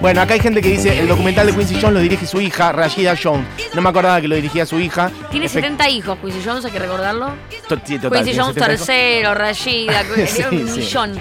Bueno, 0.00 0.20
acá 0.20 0.34
hay 0.34 0.40
gente 0.40 0.62
que 0.62 0.68
dice 0.68 0.98
el 0.98 1.08
documental 1.08 1.46
de 1.46 1.52
Quincy 1.52 1.74
Jones 1.74 1.94
lo 1.94 2.00
dirige 2.00 2.26
su 2.26 2.40
hija, 2.40 2.70
Rashida 2.72 3.14
Jones. 3.20 3.46
No 3.76 3.82
me 3.82 3.90
acordaba 3.90 4.20
que 4.20 4.26
lo 4.26 4.34
dirigía 4.34 4.66
su 4.66 4.80
hija. 4.80 5.10
Tiene 5.30 5.46
Efect- 5.46 5.50
70 5.52 5.88
hijos, 5.90 6.18
Quincy 6.18 6.40
Jones, 6.44 6.64
hay 6.64 6.72
que 6.72 6.78
recordarlo. 6.80 7.30
to- 7.68 7.78
sí, 7.84 7.98
total, 7.98 8.24
Quincy 8.24 8.38
Jones 8.38 8.54
70 8.54 8.72
hijos. 8.74 8.86
tercero, 8.86 9.34
Rashida, 9.34 10.02
Sí, 10.26 10.42
un 10.50 10.68
sí. 10.68 10.80
millón. 10.80 11.20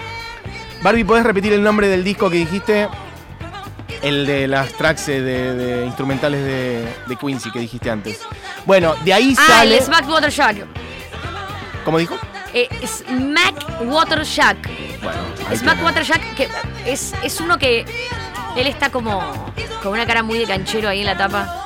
Barbie, 0.82 1.04
¿podés 1.04 1.24
repetir 1.26 1.54
el 1.54 1.62
nombre 1.64 1.88
del 1.88 2.04
disco 2.04 2.30
que 2.30 2.38
dijiste? 2.38 2.88
El 4.02 4.26
de 4.26 4.48
las 4.48 4.72
tracks 4.74 5.08
eh, 5.10 5.22
de, 5.22 5.54
de 5.56 5.86
instrumentales 5.86 6.44
de, 6.44 6.88
de 7.08 7.16
Quincy 7.16 7.52
que 7.52 7.60
dijiste 7.60 7.90
antes. 7.90 8.20
Bueno, 8.66 8.96
de 9.04 9.14
ahí 9.14 9.36
Ah, 9.38 9.46
sale. 9.48 9.78
el 9.78 9.84
Smack 9.84 10.08
Water 10.10 10.30
Shack. 10.32 10.58
¿Cómo 11.84 11.98
dijo? 11.98 12.16
Eh, 12.54 12.70
Smack 12.86 13.82
Water 13.86 14.24
Shack. 14.24 14.58
Bueno, 15.04 15.20
Smack. 15.56 15.84
Water 15.84 16.04
Shack, 16.04 16.36
que 16.36 16.48
es, 16.86 17.14
es 17.24 17.40
uno 17.42 17.58
que 17.58 17.86
él 18.56 18.68
está 18.68 18.90
como 18.92 19.52
con 19.84 19.92
una 19.94 20.06
cara 20.06 20.24
muy 20.24 20.38
de 20.38 20.46
canchero 20.46 20.88
ahí 20.90 21.00
en 21.02 21.06
la 21.08 21.18
tapa. 21.18 21.65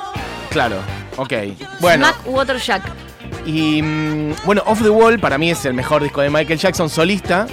Claro, 0.50 0.76
ok. 1.16 1.32
Bueno, 1.80 2.06
Smack 2.06 2.26
Water 2.26 2.58
Shack. 2.58 2.82
y 3.46 3.80
mm, 3.82 4.34
bueno, 4.44 4.62
Off 4.66 4.82
the 4.82 4.90
Wall 4.90 5.18
para 5.18 5.38
mí 5.38 5.50
es 5.50 5.64
el 5.64 5.74
mejor 5.74 6.02
disco 6.02 6.20
de 6.20 6.30
Michael 6.30 6.58
Jackson 6.58 6.88
solista. 6.90 7.46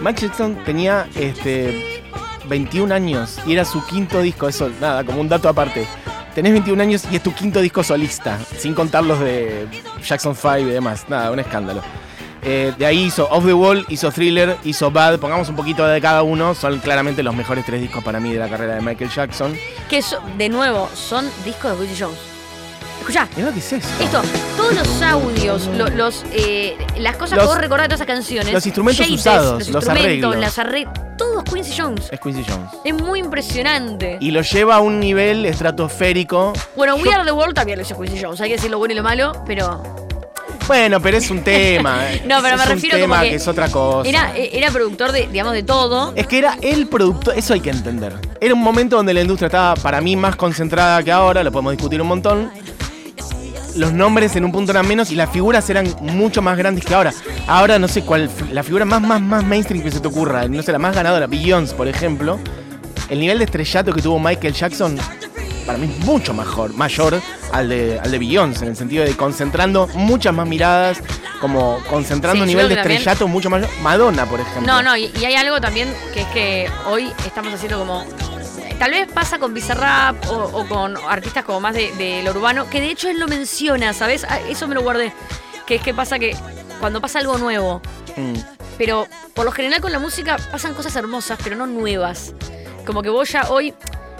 Michael 0.00 0.28
Jackson 0.28 0.56
tenía 0.64 1.06
este 1.16 2.02
21 2.48 2.94
años 2.94 3.38
y 3.46 3.52
era 3.54 3.64
su 3.64 3.84
quinto 3.86 4.20
disco, 4.20 4.48
eso 4.48 4.70
nada, 4.80 5.02
como 5.04 5.20
un 5.20 5.28
dato 5.28 5.48
aparte. 5.48 5.86
Tenés 6.34 6.52
21 6.52 6.82
años 6.82 7.04
y 7.10 7.16
es 7.16 7.22
tu 7.22 7.32
quinto 7.32 7.60
disco 7.62 7.82
solista, 7.82 8.38
sin 8.58 8.74
contar 8.74 9.02
los 9.04 9.18
de 9.20 9.66
Jackson 10.06 10.34
5 10.36 10.58
y 10.58 10.64
demás. 10.64 11.06
Nada, 11.08 11.30
un 11.30 11.38
escándalo. 11.40 11.80
Eh, 12.42 12.72
de 12.78 12.86
ahí 12.86 13.04
hizo 13.04 13.26
Off 13.30 13.44
the 13.46 13.54
Wall, 13.54 13.84
hizo 13.88 14.12
Thriller, 14.12 14.56
hizo 14.62 14.90
Bad. 14.90 15.18
Pongamos 15.18 15.48
un 15.48 15.56
poquito 15.56 15.84
de 15.86 16.00
cada 16.00 16.22
uno. 16.22 16.54
Son 16.54 16.78
claramente 16.78 17.22
los 17.22 17.34
mejores 17.34 17.64
tres 17.64 17.80
discos 17.80 18.04
para 18.04 18.20
mí 18.20 18.32
de 18.32 18.38
la 18.38 18.48
carrera 18.48 18.74
de 18.74 18.82
Michael 18.82 19.10
Jackson. 19.10 19.56
Que 19.88 20.02
so- 20.02 20.20
de 20.36 20.48
nuevo, 20.50 20.88
son 20.94 21.28
discos 21.44 21.72
de 21.80 21.86
Quincy 21.86 22.02
Jones. 22.04 22.18
Es 23.08 23.10
Escuchá, 23.14 23.28
Mirá 23.36 23.48
lo 23.48 23.52
que 23.54 23.60
es 23.60 23.72
esto. 23.72 23.88
esto, 24.02 24.22
todos 24.56 24.74
los 24.74 25.02
audios, 25.02 25.66
lo- 25.76 25.88
los, 25.90 26.24
eh, 26.32 26.76
las 26.98 27.16
cosas 27.16 27.36
Los- 27.38 27.46
que 27.46 27.52
vos 27.54 27.58
recordás 27.58 27.84
de 27.84 27.94
todas 27.94 28.00
esas 28.00 28.06
canciones. 28.14 28.52
los 28.52 28.66
instrumentos 28.66 29.08
usados, 29.10 29.44
los, 29.44 29.68
los 29.68 29.84
instrumentos, 29.84 30.32
arreglos. 30.32 30.36
las 30.36 30.58
arre- 30.58 31.16
todo 31.16 31.38
es 31.38 31.52
Quincy 31.52 31.72
Jones. 31.80 32.08
Es 32.10 32.18
Quincy 32.20 32.44
Jones. 32.48 32.68
Es 32.84 32.94
muy 32.94 33.20
impresionante. 33.20 34.18
Y 34.20 34.32
lo 34.32 34.42
lleva 34.42 34.76
a 34.76 34.80
un 34.80 34.98
nivel 34.98 35.46
estratosférico. 35.46 36.52
bueno, 36.74 36.96
We 36.96 37.12
Are 37.14 37.24
the 37.24 37.30
World 37.32 37.54
también 37.54 37.78
lo 37.78 37.84
hizo 37.84 37.96
Quincy 38.00 38.20
Jones. 38.22 38.40
Hay 38.40 38.48
que 38.48 38.56
decir 38.56 38.70
lo 38.70 38.78
bueno 38.78 38.92
y 38.92 38.96
lo 38.96 39.02
malo, 39.04 39.32
pero. 39.46 39.82
Bueno, 40.66 41.00
pero 41.00 41.16
es 41.16 41.30
un 41.30 41.44
tema. 41.44 41.98
eh. 42.12 42.22
No, 42.26 42.42
pero 42.42 42.56
me 42.56 42.64
es 42.64 42.68
refiero 42.68 42.96
un 42.96 43.02
como 43.02 43.14
tema 43.14 43.22
que 43.22 43.30
que, 43.30 43.36
es 43.36 43.46
otra 43.46 43.68
cosa. 43.68 44.08
Era, 44.08 44.36
era 44.36 44.68
productor 44.72 45.12
de, 45.12 45.28
digamos, 45.28 45.52
de 45.52 45.62
todo. 45.62 46.12
Es 46.16 46.26
que 46.26 46.38
era 46.38 46.58
el 46.60 46.88
productor, 46.88 47.38
eso 47.38 47.54
hay 47.54 47.60
que 47.60 47.70
entender. 47.70 48.14
Era 48.40 48.52
un 48.52 48.60
momento 48.62 48.96
donde 48.96 49.14
la 49.14 49.20
industria 49.20 49.46
estaba 49.46 49.74
para 49.76 50.00
mí 50.00 50.16
más 50.16 50.34
concentrada 50.34 51.02
que 51.04 51.12
ahora, 51.12 51.44
lo 51.44 51.52
podemos 51.52 51.70
discutir 51.72 52.02
un 52.02 52.08
montón. 52.08 52.50
Los 53.76 53.92
nombres 53.92 54.34
en 54.36 54.44
un 54.44 54.52
punto 54.52 54.72
eran 54.72 54.88
menos 54.88 55.10
y 55.10 55.14
las 55.14 55.30
figuras 55.30 55.68
eran 55.70 55.86
mucho 56.00 56.40
más 56.42 56.56
grandes 56.56 56.84
que 56.84 56.94
ahora. 56.94 57.12
Ahora 57.46 57.78
no 57.78 57.88
sé 57.88 58.02
cuál, 58.02 58.30
la 58.52 58.62
figura 58.62 58.84
más, 58.84 59.00
más, 59.02 59.20
más 59.20 59.44
mainstream 59.44 59.82
que 59.82 59.90
se 59.90 60.00
te 60.00 60.08
ocurra, 60.08 60.48
no 60.48 60.62
sé, 60.62 60.72
la 60.72 60.78
más 60.78 60.94
ganadora, 60.94 61.26
Beyoncé, 61.26 61.74
por 61.74 61.86
ejemplo. 61.88 62.38
El 63.10 63.20
nivel 63.20 63.38
de 63.38 63.44
estrellato 63.44 63.92
que 63.92 64.02
tuvo 64.02 64.18
Michael 64.18 64.52
Jackson, 64.54 64.96
para 65.66 65.78
mí 65.78 65.88
es 65.96 66.04
mucho 66.04 66.32
mejor, 66.34 66.72
mayor 66.74 67.20
al 67.52 67.68
de, 67.68 68.00
al 68.02 68.10
de 68.10 68.18
Beyoncé, 68.18 68.64
en 68.64 68.70
el 68.70 68.76
sentido 68.76 69.04
de 69.04 69.14
concentrando 69.14 69.86
muchas 69.94 70.34
más 70.34 70.48
miradas, 70.48 70.98
como 71.40 71.78
concentrando 71.90 72.36
Sí, 72.38 72.40
un 72.42 72.46
nivel 72.48 72.68
de 72.68 72.76
también- 72.76 72.96
estrellato 72.98 73.28
mucho 73.28 73.50
mayor. 73.50 73.68
Madonna, 73.82 74.24
por 74.26 74.40
ejemplo. 74.40 74.62
No, 74.66 74.82
no, 74.82 74.96
y, 74.96 75.12
y 75.20 75.24
hay 75.24 75.34
algo 75.34 75.60
también 75.60 75.88
que 76.14 76.22
es 76.22 76.26
que 76.28 76.70
hoy 76.88 77.12
estamos 77.26 77.52
haciendo 77.52 77.78
como. 77.78 78.04
Tal 78.78 78.90
vez 78.90 79.08
pasa 79.10 79.38
con 79.38 79.54
Bizarrap 79.54 80.28
o, 80.28 80.34
o 80.60 80.66
con 80.68 80.96
artistas 81.08 81.44
como 81.44 81.60
más 81.60 81.74
de, 81.74 81.92
de 81.96 82.22
lo 82.22 82.32
urbano, 82.32 82.68
que 82.68 82.80
de 82.80 82.90
hecho 82.90 83.08
él 83.08 83.18
lo 83.18 83.26
menciona, 83.26 83.92
¿sabes? 83.94 84.24
Ah, 84.28 84.38
Eso 84.48 84.68
me 84.68 84.74
lo 84.74 84.82
guardé. 84.82 85.12
Que 85.66 85.76
es 85.76 85.82
que 85.82 85.94
pasa 85.94 86.18
que 86.18 86.36
cuando 86.80 87.00
pasa 87.00 87.18
algo 87.18 87.38
nuevo, 87.38 87.80
Mm. 88.16 88.34
pero 88.78 89.06
por 89.34 89.44
lo 89.44 89.52
general 89.52 89.82
con 89.82 89.92
la 89.92 89.98
música 89.98 90.38
pasan 90.50 90.72
cosas 90.72 90.96
hermosas, 90.96 91.38
pero 91.44 91.54
no 91.54 91.66
nuevas. 91.66 92.32
Como 92.86 93.02
que 93.02 93.10
vos 93.10 93.28
ya 93.30 93.50
hoy, 93.50 93.74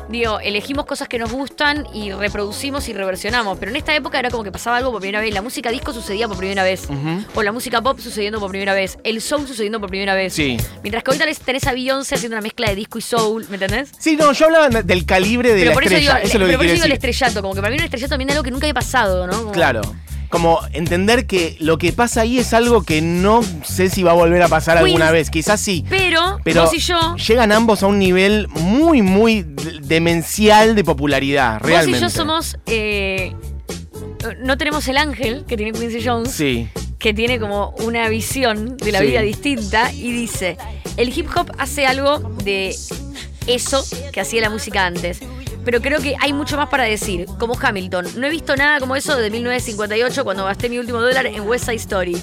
digo, 0.08 0.38
elegimos 0.40 0.86
cosas 0.86 1.08
que 1.08 1.18
nos 1.18 1.32
gustan 1.32 1.86
y 1.92 2.12
reproducimos 2.12 2.88
y 2.88 2.92
reversionamos. 2.92 3.58
Pero 3.58 3.70
en 3.70 3.76
esta 3.76 3.94
época 3.94 4.18
era 4.18 4.30
como 4.30 4.44
que 4.44 4.52
pasaba 4.52 4.76
algo 4.76 4.90
por 4.92 5.00
primera 5.00 5.20
vez. 5.20 5.32
La 5.34 5.42
música 5.42 5.70
disco 5.70 5.92
sucedía 5.92 6.28
por 6.28 6.36
primera 6.36 6.62
vez. 6.62 6.88
O 7.34 7.42
la 7.42 7.52
música 7.52 7.80
pop 7.82 7.98
sucediendo 7.98 8.38
por 8.40 8.50
primera 8.50 8.74
vez. 8.74 8.98
El 9.04 9.20
soul 9.20 9.46
sucediendo 9.46 9.80
por 9.80 9.88
primera 9.88 10.14
vez. 10.14 10.32
Sí. 10.34 10.56
Mientras 10.82 11.02
que 11.04 11.10
ahorita 11.10 11.26
tenés 11.44 11.66
a 11.66 11.72
Beyoncé 11.72 12.14
haciendo 12.14 12.36
una 12.36 12.42
mezcla 12.42 12.68
de 12.68 12.76
disco 12.76 12.98
y 12.98 13.02
soul, 13.02 13.46
¿me 13.48 13.56
entendés? 13.56 13.90
Sí, 13.98 14.16
no, 14.16 14.32
yo 14.32 14.46
hablaba 14.46 14.68
del 14.68 15.04
calibre 15.06 15.50
de 15.54 15.60
pero 15.60 15.70
la 15.70 15.74
por 15.74 15.84
eso 15.84 15.96
digo, 15.96 16.12
eso 16.12 16.26
es 16.26 16.34
lo 16.34 16.40
pero 16.40 16.50
que 16.50 16.56
por 16.56 16.66
eso 16.66 16.74
digo 16.74 16.86
el 16.86 16.92
estrellato. 16.92 17.42
Como 17.42 17.54
que 17.54 17.60
para 17.60 17.70
mí 17.70 17.78
un 17.78 17.84
estrellato 17.84 18.10
también 18.10 18.30
es 18.30 18.34
algo 18.36 18.44
que 18.44 18.50
nunca 18.50 18.66
había 18.66 18.74
pasado, 18.74 19.26
¿no? 19.26 19.36
Como- 19.38 19.52
Claro. 19.52 19.82
Como 20.36 20.60
entender 20.74 21.26
que 21.26 21.56
lo 21.60 21.78
que 21.78 21.92
pasa 21.94 22.20
ahí 22.20 22.38
es 22.38 22.52
algo 22.52 22.82
que 22.82 23.00
no 23.00 23.40
sé 23.64 23.88
si 23.88 24.02
va 24.02 24.10
a 24.10 24.14
volver 24.14 24.42
a 24.42 24.48
pasar 24.48 24.76
alguna 24.76 25.10
vez. 25.10 25.30
Quizás 25.30 25.58
sí. 25.62 25.82
Pero, 25.88 26.38
Pero 26.44 26.64
vos 26.64 26.74
y 26.74 26.78
yo, 26.78 27.16
llegan 27.16 27.52
ambos 27.52 27.82
a 27.82 27.86
un 27.86 27.98
nivel 27.98 28.48
muy, 28.48 29.00
muy 29.00 29.46
demencial 29.80 30.74
de 30.74 30.84
popularidad, 30.84 31.60
realmente. 31.62 31.92
vos 31.92 31.98
y 31.98 32.02
yo 32.02 32.10
somos. 32.10 32.58
eh, 32.66 33.32
no 34.42 34.58
tenemos 34.58 34.86
el 34.88 34.98
ángel 34.98 35.44
que 35.48 35.56
tiene 35.56 35.72
Quincy 35.72 36.04
Jones. 36.06 36.32
Sí. 36.32 36.68
que 36.98 37.14
tiene 37.14 37.38
como 37.38 37.70
una 37.84 38.08
visión 38.08 38.76
de 38.78 38.90
la 38.92 39.00
Sí. 39.00 39.06
vida 39.06 39.20
distinta 39.22 39.92
y 39.92 40.12
dice, 40.12 40.56
el 40.98 41.16
hip 41.16 41.28
hop 41.36 41.50
hace 41.58 41.86
algo 41.86 42.18
de 42.44 42.74
eso 43.46 43.84
que 44.12 44.20
hacía 44.20 44.40
la 44.42 44.50
música 44.50 44.84
antes. 44.86 45.20
Pero 45.66 45.82
creo 45.82 46.00
que 46.00 46.14
hay 46.20 46.32
mucho 46.32 46.56
más 46.56 46.68
para 46.68 46.84
decir, 46.84 47.26
como 47.40 47.58
Hamilton. 47.60 48.06
No 48.18 48.28
he 48.28 48.30
visto 48.30 48.54
nada 48.54 48.78
como 48.78 48.94
eso 48.94 49.16
desde 49.16 49.30
1958 49.30 50.22
cuando 50.22 50.44
gasté 50.44 50.68
mi 50.68 50.78
último 50.78 51.00
dólar 51.00 51.26
en 51.26 51.40
West 51.40 51.64
Side 51.64 51.78
Story. 51.78 52.22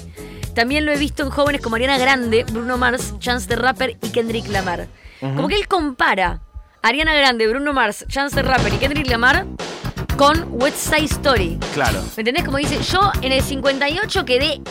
También 0.54 0.86
lo 0.86 0.92
he 0.92 0.96
visto 0.96 1.22
en 1.22 1.28
jóvenes 1.28 1.60
como 1.60 1.76
Ariana 1.76 1.98
Grande, 1.98 2.44
Bruno 2.44 2.78
Mars, 2.78 3.12
Chance 3.18 3.46
the 3.46 3.56
Rapper 3.56 3.98
y 4.00 4.08
Kendrick 4.12 4.48
Lamar. 4.48 4.88
Como 5.20 5.46
que 5.46 5.56
él 5.56 5.68
compara 5.68 6.40
a 6.80 6.88
Ariana 6.88 7.14
Grande, 7.14 7.46
Bruno 7.46 7.74
Mars, 7.74 8.06
Chance 8.08 8.34
the 8.34 8.42
Rapper 8.42 8.72
y 8.72 8.78
Kendrick 8.78 9.08
Lamar 9.08 9.44
con 10.16 10.46
West 10.48 10.78
Side 10.78 11.04
Story. 11.04 11.58
Claro. 11.74 12.00
¿Me 12.16 12.22
entendés? 12.22 12.44
Como 12.44 12.56
dice, 12.56 12.82
yo 12.82 13.12
en 13.20 13.32
el 13.32 13.42
58 13.42 14.24
quedé 14.24 14.62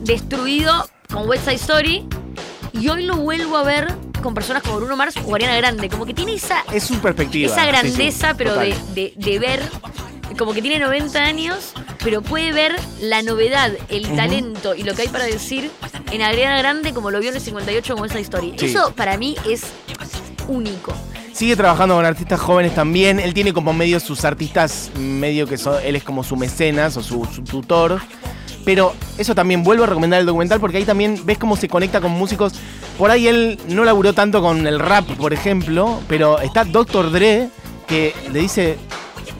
destruido 0.00 0.90
con 1.12 1.28
West 1.28 1.44
Side 1.44 1.54
Story 1.54 2.08
y 2.72 2.88
hoy 2.88 3.04
lo 3.04 3.18
vuelvo 3.18 3.56
a 3.56 3.62
ver 3.62 4.09
con 4.20 4.34
personas 4.34 4.62
como 4.62 4.76
Bruno 4.76 4.96
Mars 4.96 5.14
o 5.24 5.34
Ariana 5.34 5.56
Grande. 5.56 5.88
Como 5.88 6.06
que 6.06 6.14
tiene 6.14 6.34
esa, 6.34 6.64
Es 6.72 6.84
su 6.84 6.98
perspectiva. 6.98 7.46
esa 7.50 7.60
sí, 7.60 7.66
sí, 7.66 7.68
grandeza, 7.72 8.34
pero 8.36 8.54
de, 8.54 8.74
de- 8.94 9.12
de 9.16 9.38
ver, 9.38 9.60
como 10.38 10.52
que 10.52 10.62
tiene 10.62 10.78
90 10.78 11.18
años, 11.22 11.72
pero 12.04 12.22
puede 12.22 12.52
ver 12.52 12.76
la 13.00 13.22
novedad, 13.22 13.72
el 13.88 14.14
talento 14.16 14.74
y 14.74 14.82
lo 14.84 14.94
que 14.94 15.02
hay 15.02 15.08
para 15.08 15.24
decir 15.24 15.70
en 16.12 16.22
Ariana 16.22 16.58
Grande 16.58 16.92
como 16.92 17.10
lo 17.10 17.20
vio 17.20 17.30
en 17.30 17.36
el 17.36 17.42
58 17.42 17.96
con 17.96 18.10
Story. 18.10 18.54
Sí. 18.58 18.66
Eso 18.66 18.92
para 18.94 19.16
mí 19.16 19.36
es 19.48 19.62
único. 20.48 20.92
Sigue 21.32 21.56
trabajando 21.56 21.94
con 21.94 22.04
artistas 22.04 22.40
jóvenes 22.40 22.74
también. 22.74 23.18
Él 23.20 23.32
tiene 23.32 23.52
como 23.52 23.72
medio 23.72 23.98
sus 24.00 24.24
artistas, 24.24 24.90
medio 24.96 25.46
que 25.46 25.56
son, 25.56 25.76
él 25.84 25.96
es 25.96 26.02
como 26.02 26.22
su 26.24 26.36
mecenas 26.36 26.96
o 26.96 27.02
su, 27.02 27.24
su 27.34 27.42
tutor. 27.42 28.00
Pero 28.64 28.94
eso 29.18 29.34
también 29.34 29.62
vuelvo 29.62 29.84
a 29.84 29.86
recomendar 29.86 30.20
el 30.20 30.26
documental 30.26 30.60
porque 30.60 30.76
ahí 30.76 30.84
también 30.84 31.20
ves 31.24 31.38
cómo 31.38 31.56
se 31.56 31.68
conecta 31.68 32.00
con 32.00 32.12
músicos. 32.12 32.52
Por 32.98 33.10
ahí 33.10 33.28
él 33.28 33.58
no 33.68 33.84
laburó 33.84 34.12
tanto 34.12 34.42
con 34.42 34.66
el 34.66 34.78
rap, 34.78 35.06
por 35.16 35.32
ejemplo, 35.32 36.00
pero 36.08 36.40
está 36.40 36.64
Dr. 36.64 37.10
Dre 37.10 37.48
que 37.86 38.14
le 38.30 38.40
dice, 38.40 38.76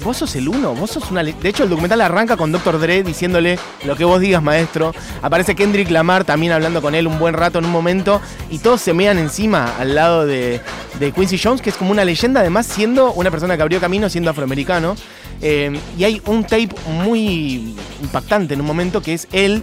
vos 0.02 0.16
sos 0.16 0.34
el 0.36 0.48
uno, 0.48 0.74
vos 0.74 0.90
sos 0.90 1.10
una... 1.10 1.22
le-". 1.22 1.34
De 1.34 1.48
hecho, 1.48 1.64
el 1.64 1.70
documental 1.70 2.00
arranca 2.00 2.36
con 2.36 2.52
Dr. 2.52 2.78
Dre 2.80 3.02
diciéndole 3.02 3.58
lo 3.84 3.96
que 3.96 4.04
vos 4.04 4.20
digas, 4.20 4.42
maestro. 4.42 4.94
Aparece 5.22 5.54
Kendrick 5.54 5.90
Lamar 5.90 6.24
también 6.24 6.52
hablando 6.52 6.82
con 6.82 6.94
él 6.94 7.06
un 7.06 7.18
buen 7.18 7.34
rato 7.34 7.58
en 7.58 7.66
un 7.66 7.70
momento 7.70 8.20
y 8.50 8.58
todos 8.58 8.80
se 8.80 8.94
mean 8.94 9.18
encima 9.18 9.76
al 9.78 9.94
lado 9.94 10.26
de, 10.26 10.60
de 10.98 11.12
Quincy 11.12 11.38
Jones, 11.38 11.62
que 11.62 11.70
es 11.70 11.76
como 11.76 11.90
una 11.90 12.04
leyenda, 12.04 12.40
además 12.40 12.66
siendo 12.66 13.12
una 13.12 13.30
persona 13.30 13.56
que 13.56 13.62
abrió 13.62 13.80
camino 13.80 14.08
siendo 14.08 14.30
afroamericano. 14.30 14.96
Eh, 15.42 15.78
y 15.96 16.04
hay 16.04 16.20
un 16.26 16.42
tape 16.44 16.68
muy 16.86 17.74
impactante 18.02 18.54
en 18.54 18.60
un 18.60 18.66
momento 18.66 19.00
que 19.00 19.14
es 19.14 19.26
él 19.32 19.62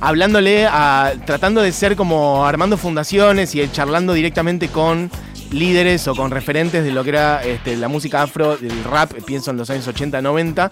hablándole 0.00 0.66
a. 0.66 1.12
tratando 1.24 1.62
de 1.62 1.72
ser 1.72 1.96
como 1.96 2.44
armando 2.44 2.76
fundaciones 2.76 3.54
y 3.54 3.70
charlando 3.70 4.12
directamente 4.12 4.68
con 4.68 5.10
líderes 5.50 6.08
o 6.08 6.14
con 6.14 6.30
referentes 6.30 6.84
de 6.84 6.90
lo 6.90 7.04
que 7.04 7.10
era 7.10 7.42
este, 7.44 7.76
la 7.76 7.88
música 7.88 8.22
afro, 8.22 8.54
el 8.54 8.84
rap, 8.84 9.12
pienso 9.24 9.50
en 9.50 9.56
los 9.56 9.70
años 9.70 9.86
80, 9.86 10.20
90, 10.20 10.68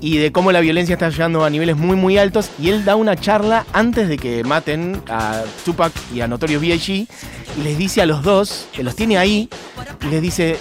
y 0.00 0.18
de 0.18 0.32
cómo 0.32 0.52
la 0.52 0.60
violencia 0.60 0.94
está 0.94 1.08
llegando 1.08 1.44
a 1.44 1.50
niveles 1.50 1.76
muy, 1.76 1.96
muy 1.96 2.18
altos. 2.18 2.50
Y 2.58 2.68
él 2.68 2.84
da 2.84 2.96
una 2.96 3.16
charla 3.16 3.64
antes 3.72 4.08
de 4.08 4.16
que 4.16 4.44
maten 4.44 5.02
a 5.08 5.42
Tupac 5.64 5.92
y 6.14 6.20
a 6.20 6.28
Notorious 6.28 6.60
B.I.G. 6.60 7.06
y 7.58 7.62
les 7.62 7.78
dice 7.78 8.02
a 8.02 8.06
los 8.06 8.22
dos, 8.22 8.68
que 8.72 8.82
los 8.82 8.94
tiene 8.96 9.18
ahí, 9.18 9.48
y 10.02 10.06
les 10.06 10.22
dice. 10.22 10.58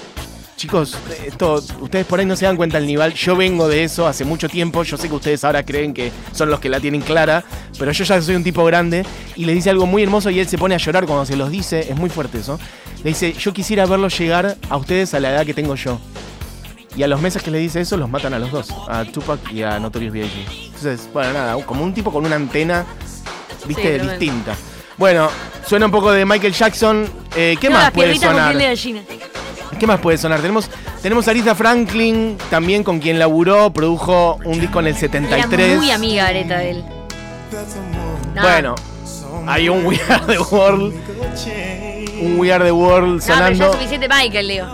Chicos, 0.58 0.98
esto, 1.24 1.64
ustedes 1.82 2.08
por 2.08 2.20
ahí 2.20 2.26
no 2.26 2.36
se 2.36 2.46
dan 2.46 2.58
cuenta 2.58 2.80
del 2.80 2.88
nivel. 2.88 3.14
Yo 3.14 3.36
vengo 3.36 3.68
de 3.68 3.84
eso 3.84 4.08
hace 4.08 4.26
mucho 4.26 4.50
tiempo. 4.50 4.82
Yo 4.82 4.98
sé 4.98 5.08
que 5.08 5.14
ustedes 5.14 5.44
ahora 5.44 5.64
creen 5.64 5.94
que 5.94 6.12
son 6.34 6.50
los 6.50 6.60
que 6.60 6.68
la 6.68 6.80
tienen 6.80 7.02
clara, 7.02 7.44
pero 7.78 7.92
yo 7.92 8.04
ya 8.04 8.20
soy 8.20 8.36
un 8.36 8.44
tipo 8.44 8.66
grande. 8.66 9.06
Y 9.36 9.46
les 9.46 9.54
dice 9.54 9.70
algo 9.70 9.86
muy 9.86 10.02
hermoso 10.02 10.32
y 10.32 10.40
él 10.40 10.48
se 10.48 10.58
pone 10.58 10.74
a 10.74 10.80
llorar 10.80 11.06
cuando 11.06 11.28
se 11.28 11.36
los 11.36 11.52
dice. 11.52 11.82
Es 11.82 11.96
muy 11.96 12.10
fuerte 12.10 12.40
eso. 12.40 12.60
Le 13.04 13.12
dice, 13.12 13.34
yo 13.34 13.54
quisiera 13.54 13.86
verlos 13.86 14.18
llegar 14.18 14.58
a 14.68 14.78
ustedes 14.78 15.14
a 15.14 15.20
la 15.20 15.30
edad 15.30 15.46
que 15.46 15.54
tengo 15.54 15.76
yo. 15.76 16.00
Y 16.96 17.04
a 17.04 17.08
los 17.08 17.22
meses 17.22 17.44
que 17.44 17.52
le 17.52 17.60
dice 17.60 17.82
eso, 17.82 17.96
los 17.96 18.10
matan 18.10 18.34
a 18.34 18.40
los 18.40 18.52
dos, 18.52 18.74
a 18.90 19.06
Tupac 19.06 19.52
y 19.54 19.62
a 19.62 19.80
Notorious 19.80 20.12
B.I.G. 20.12 20.66
Entonces, 20.66 21.08
bueno, 21.14 21.34
nada, 21.34 21.64
como 21.64 21.84
un 21.84 21.94
tipo 21.94 22.12
con 22.12 22.26
una 22.26 22.36
antena, 22.36 22.84
viste, 23.68 24.00
Sí, 24.00 24.08
distinta. 24.08 24.56
Bueno, 24.98 25.30
suena 25.68 25.86
un 25.86 25.92
poco 25.92 26.12
de 26.12 26.26
Michael 26.26 26.54
Jackson. 26.54 27.08
Eh, 27.36 27.56
¿Qué 27.62 27.70
No, 27.70 27.76
más 27.76 27.92
puede 27.92 28.18
sonar? 28.18 28.56
¿Qué 29.80 29.86
más 29.88 30.00
puede 30.00 30.18
sonar? 30.18 30.40
Tenemos, 30.42 30.70
tenemos 31.02 31.28
a 31.28 31.32
Aretha 31.32 31.56
Franklin, 31.56 32.38
también 32.50 32.84
con 32.84 33.00
quien 33.00 33.20
laburó, 33.20 33.72
produjo 33.72 34.40
un 34.46 34.60
disco 34.60 34.80
en 34.80 34.88
el 34.88 34.96
73. 34.96 35.60
Era 35.70 35.78
muy 35.78 35.92
amiga 35.92 36.28
Areta 36.28 36.58
de 36.60 36.70
él. 36.72 36.84
No, 38.36 38.42
Bueno, 38.42 38.76
hay 39.48 39.70
un 39.70 39.86
We 39.86 40.00
Are 40.10 40.26
the 40.28 40.40
World, 40.40 40.94
un 42.22 42.40
We 42.40 42.52
Are 42.52 42.64
the 42.66 42.72
World 42.72 43.20
No, 43.22 43.26
pero 43.26 43.28
ya 43.28 43.36
sonando. 43.36 43.66
es 43.66 43.72
suficiente 43.74 44.08
Michael, 44.10 44.48
Leo. 44.48 44.66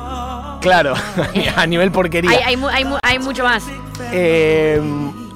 Claro, 0.61 0.93
a 1.55 1.65
nivel 1.67 1.91
porquería. 1.91 2.31
Hay, 2.31 2.37
hay, 2.43 2.57
mu- 2.57 2.69
hay, 2.69 2.85
mu- 2.85 2.97
hay 3.03 3.19
mucho 3.19 3.43
más. 3.43 3.63
Eh, 4.11 4.81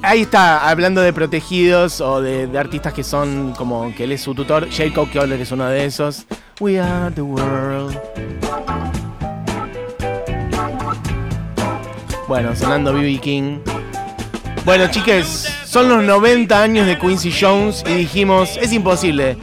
ahí 0.02 0.22
está, 0.22 0.70
hablando 0.70 1.02
de 1.02 1.12
protegidos 1.13 2.00
o 2.02 2.22
de, 2.22 2.48
de 2.48 2.58
artistas 2.58 2.93
que 2.93 3.04
son 3.04 3.54
como 3.58 3.93
que 3.93 4.06
él 4.06 4.13
es 4.13 4.22
su 4.22 4.34
tutor. 4.34 4.67
Jacob 4.72 5.10
Collier 5.12 5.39
es 5.41 5.52
uno 5.52 5.65
de 5.67 5.86
esos. 5.86 6.26
We 6.60 6.80
are 6.80 7.13
the 7.13 7.22
world. 7.22 7.98
Bueno, 12.28 12.54
sonando 12.58 12.92
BB 12.92 13.22
King. 13.22 13.60
Bueno, 14.66 14.88
chiques, 14.92 15.48
son 15.63 15.88
los 15.88 16.04
90 16.04 16.62
años 16.62 16.86
de 16.86 17.00
Quincy 17.00 17.32
Jones 17.32 17.86
y 17.88 17.94
dijimos, 17.94 18.58
es 18.62 18.74
imposible 18.74 19.38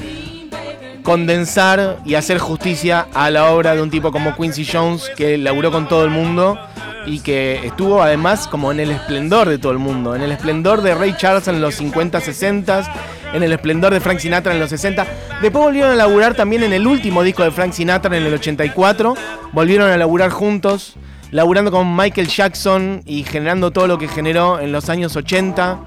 condensar 1.02 2.00
y 2.04 2.14
hacer 2.14 2.38
justicia 2.38 3.06
a 3.14 3.30
la 3.30 3.50
obra 3.52 3.74
de 3.74 3.80
un 3.80 3.90
tipo 3.90 4.12
como 4.12 4.36
Quincy 4.36 4.66
Jones 4.70 5.10
que 5.16 5.38
laburó 5.38 5.72
con 5.72 5.88
todo 5.88 6.04
el 6.04 6.10
mundo 6.10 6.58
y 7.06 7.20
que 7.20 7.64
estuvo 7.64 8.02
además 8.02 8.48
como 8.48 8.70
en 8.70 8.80
el 8.80 8.90
esplendor 8.90 9.48
de 9.48 9.56
todo 9.56 9.72
el 9.72 9.78
mundo, 9.78 10.14
en 10.14 10.20
el 10.20 10.32
esplendor 10.32 10.82
de 10.82 10.94
Ray 10.94 11.14
Charles 11.16 11.48
en 11.48 11.62
los 11.62 11.76
50, 11.76 12.20
60, 12.20 12.92
en 13.32 13.42
el 13.42 13.52
esplendor 13.52 13.94
de 13.94 14.00
Frank 14.00 14.18
Sinatra 14.18 14.52
en 14.52 14.60
los 14.60 14.68
60. 14.68 15.06
Después 15.40 15.64
volvieron 15.64 15.90
a 15.90 15.94
laburar 15.96 16.34
también 16.34 16.62
en 16.62 16.74
el 16.74 16.86
último 16.86 17.22
disco 17.22 17.44
de 17.44 17.50
Frank 17.50 17.72
Sinatra 17.72 18.14
en 18.14 18.24
el 18.24 18.34
84, 18.34 19.14
volvieron 19.52 19.90
a 19.90 19.96
laburar 19.96 20.30
juntos, 20.30 20.96
laburando 21.34 21.72
con 21.72 21.96
Michael 21.96 22.28
Jackson 22.28 23.02
y 23.04 23.24
generando 23.24 23.72
todo 23.72 23.88
lo 23.88 23.98
que 23.98 24.06
generó 24.06 24.60
en 24.60 24.70
los 24.70 24.88
años 24.88 25.16
80, 25.16 25.80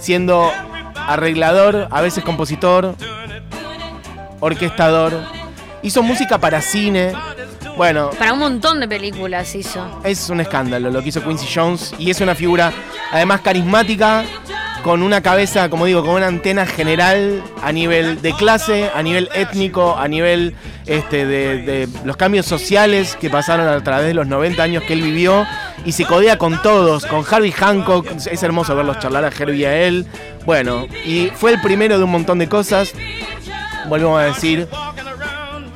siendo 0.00 0.50
arreglador, 0.96 1.86
a 1.92 2.00
veces 2.00 2.24
compositor, 2.24 2.96
orquestador. 4.40 5.12
Hizo 5.82 6.02
música 6.02 6.38
para 6.38 6.60
cine. 6.60 7.12
Bueno, 7.76 8.10
Para 8.18 8.32
un 8.32 8.40
montón 8.40 8.80
de 8.80 8.88
películas 8.88 9.54
hizo. 9.54 10.00
es 10.02 10.28
un 10.28 10.40
escándalo 10.40 10.90
lo 10.90 11.00
que 11.02 11.10
hizo 11.10 11.22
Quincy 11.22 11.46
Jones 11.54 11.94
y 11.96 12.10
es 12.10 12.20
una 12.20 12.34
figura 12.34 12.72
además 13.12 13.42
carismática, 13.42 14.24
con 14.82 15.02
una 15.02 15.20
cabeza, 15.22 15.68
como 15.68 15.86
digo, 15.86 16.02
con 16.02 16.14
una 16.14 16.26
antena 16.26 16.66
general 16.66 17.42
a 17.62 17.72
nivel 17.72 18.20
de 18.22 18.32
clase, 18.32 18.90
a 18.94 19.02
nivel 19.02 19.28
étnico, 19.34 19.96
a 19.96 20.08
nivel 20.08 20.54
este, 20.86 21.26
de, 21.26 21.62
de 21.62 21.88
los 22.04 22.16
cambios 22.16 22.46
sociales 22.46 23.16
que 23.20 23.30
pasaron 23.30 23.68
a 23.68 23.82
través 23.82 24.06
de 24.06 24.14
los 24.14 24.26
90 24.26 24.62
años 24.62 24.82
que 24.84 24.94
él 24.94 25.02
vivió 25.02 25.46
y 25.84 25.92
se 25.92 26.04
codea 26.04 26.38
con 26.38 26.60
todos, 26.62 27.06
con 27.06 27.24
Harvey 27.28 27.52
Hancock, 27.52 28.06
es 28.30 28.42
hermoso 28.42 28.74
verlos 28.76 28.98
charlar 28.98 29.24
a 29.24 29.28
Herbie 29.28 29.60
y 29.60 29.64
a 29.64 29.76
él. 29.82 30.06
Bueno, 30.44 30.86
y 31.04 31.30
fue 31.34 31.52
el 31.52 31.60
primero 31.60 31.98
de 31.98 32.04
un 32.04 32.10
montón 32.10 32.38
de 32.38 32.48
cosas, 32.48 32.92
volvemos 33.88 34.20
a 34.20 34.24
decir, 34.24 34.68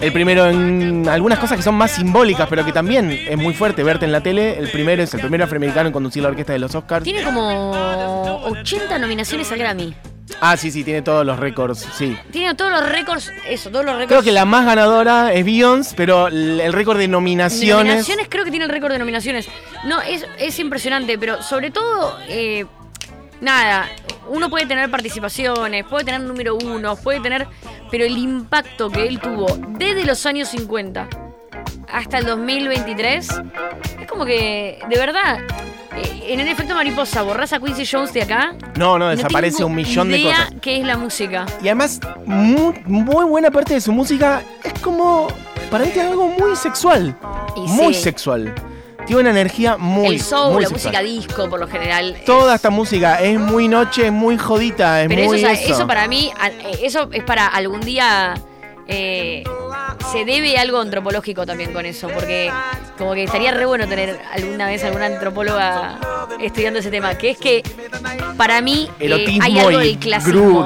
el 0.04 0.12
primero 0.12 0.46
en 0.46 1.08
algunas 1.08 1.38
cosas 1.38 1.56
que 1.56 1.62
son 1.62 1.74
más 1.76 1.92
simbólicas, 1.92 2.46
pero 2.48 2.64
que 2.64 2.72
también 2.72 3.10
es 3.10 3.38
muy 3.38 3.54
fuerte 3.54 3.82
verte 3.82 4.04
en 4.04 4.12
la 4.12 4.22
tele. 4.22 4.58
El 4.58 4.70
primero 4.70 5.02
es 5.02 5.14
el 5.14 5.20
primer 5.20 5.42
afroamericano 5.42 5.86
en 5.86 5.92
conducir 5.92 6.22
la 6.22 6.28
orquesta 6.28 6.52
de 6.52 6.58
los 6.58 6.74
Oscars. 6.74 7.04
Tiene 7.04 7.22
como 7.22 8.42
80 8.44 8.98
nominaciones 8.98 9.50
al 9.50 9.58
Grammy. 9.58 9.94
Ah, 10.40 10.56
sí, 10.56 10.70
sí, 10.70 10.84
tiene 10.84 11.02
todos 11.02 11.24
los 11.24 11.38
récords, 11.38 11.86
sí. 11.94 12.16
Tiene 12.30 12.54
todos 12.54 12.70
los 12.70 12.88
récords, 12.88 13.32
eso, 13.48 13.70
todos 13.70 13.84
los 13.84 13.94
récords. 13.94 14.08
Creo 14.08 14.22
que 14.22 14.32
la 14.32 14.44
más 14.44 14.66
ganadora 14.66 15.32
es 15.32 15.44
Beyoncé, 15.44 15.94
pero 15.96 16.28
el 16.28 16.60
el 16.60 16.72
récord 16.72 16.98
de 16.98 17.08
nominaciones... 17.08 17.86
Nominaciones, 17.86 18.26
creo 18.28 18.44
que 18.44 18.50
tiene 18.50 18.64
el 18.66 18.70
récord 18.70 18.92
de 18.92 18.98
nominaciones. 18.98 19.48
No, 19.84 20.00
es, 20.02 20.26
es 20.38 20.58
impresionante, 20.58 21.18
pero 21.18 21.42
sobre 21.42 21.70
todo, 21.70 22.18
eh, 22.28 22.66
nada, 23.40 23.88
uno 24.28 24.48
puede 24.50 24.66
tener 24.66 24.90
participaciones, 24.90 25.84
puede 25.84 26.04
tener 26.04 26.20
número 26.20 26.56
uno, 26.56 26.96
puede 26.96 27.20
tener, 27.20 27.46
pero 27.94 28.06
el 28.06 28.18
impacto 28.18 28.90
que 28.90 29.06
él 29.06 29.20
tuvo 29.20 29.46
desde 29.78 30.04
los 30.04 30.26
años 30.26 30.48
50 30.48 31.08
hasta 31.92 32.18
el 32.18 32.26
2023, 32.26 33.28
es 34.00 34.08
como 34.08 34.24
que, 34.24 34.80
de 34.90 34.98
verdad, 34.98 35.38
eh, 35.96 36.24
en 36.26 36.40
el 36.40 36.48
efecto 36.48 36.74
mariposa, 36.74 37.22
borrás 37.22 37.52
a 37.52 37.60
Quincy 37.60 37.86
Jones 37.86 38.12
de 38.12 38.22
acá. 38.22 38.56
No, 38.76 38.98
no, 38.98 39.10
desaparece 39.10 39.62
un 39.62 39.76
millón 39.76 40.10
de 40.10 40.24
cosas. 40.24 40.52
qué 40.60 40.80
es 40.80 40.84
la 40.84 40.96
música. 40.96 41.46
Y 41.62 41.68
además, 41.68 42.00
muy, 42.26 42.74
muy 42.84 43.26
buena 43.26 43.52
parte 43.52 43.74
de 43.74 43.80
su 43.80 43.92
música 43.92 44.42
es 44.64 44.72
como... 44.80 45.28
Para 45.70 45.84
mí 45.84 45.92
tiene 45.92 46.08
algo 46.08 46.26
muy 46.26 46.56
sexual. 46.56 47.16
Y 47.54 47.60
muy 47.60 47.94
sí. 47.94 48.02
sexual. 48.02 48.52
Tiene 49.06 49.20
una 49.20 49.30
energía 49.30 49.76
muy, 49.76 50.16
el 50.16 50.20
soul, 50.20 50.54
muy 50.54 50.62
la 50.62 50.68
sexual. 50.68 50.94
música 50.94 51.02
disco, 51.02 51.50
por 51.50 51.60
lo 51.60 51.68
general. 51.68 52.16
Toda 52.24 52.54
esta 52.54 52.70
música 52.70 53.20
es 53.20 53.38
muy 53.38 53.68
noche, 53.68 54.06
es 54.06 54.12
muy 54.12 54.38
jodita, 54.38 55.02
es 55.02 55.08
Pero 55.08 55.20
eso, 55.20 55.30
muy 55.30 55.38
o 55.38 55.40
sea, 55.40 55.52
eso. 55.52 55.74
eso 55.74 55.86
para 55.86 56.08
mí, 56.08 56.32
eh, 56.42 56.78
eso 56.82 57.08
es 57.12 57.22
para 57.24 57.46
algún 57.46 57.80
día. 57.80 58.34
eh, 58.86 59.44
se 60.12 60.24
debe 60.24 60.56
algo 60.58 60.78
antropológico 60.78 61.46
también 61.46 61.72
con 61.72 61.86
eso, 61.86 62.08
porque 62.08 62.50
como 62.98 63.14
que 63.14 63.24
estaría 63.24 63.50
re 63.52 63.64
bueno 63.64 63.88
tener 63.88 64.20
alguna 64.32 64.66
vez 64.66 64.84
alguna 64.84 65.06
antropóloga 65.06 65.98
estudiando 66.40 66.80
ese 66.80 66.90
tema, 66.90 67.16
que 67.16 67.30
es 67.30 67.38
que 67.38 67.62
para 68.36 68.60
mí 68.60 68.90
eh, 69.00 69.38
hay 69.40 69.58
algo 69.58 69.78
del 69.78 69.98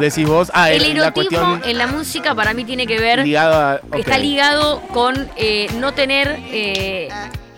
decís 0.00 0.26
vos. 0.26 0.50
Ah, 0.54 0.70
el 0.70 0.84
erotismo 0.84 1.58
en 1.64 1.78
la 1.78 1.86
música 1.86 2.34
para 2.34 2.54
mí 2.54 2.64
tiene 2.64 2.86
que 2.86 2.98
ver 2.98 3.20
ligado 3.20 3.54
a... 3.54 3.80
está 3.96 4.18
ligado 4.18 4.80
con 4.92 5.28
eh, 5.36 5.68
no 5.78 5.92
tener 5.94 6.38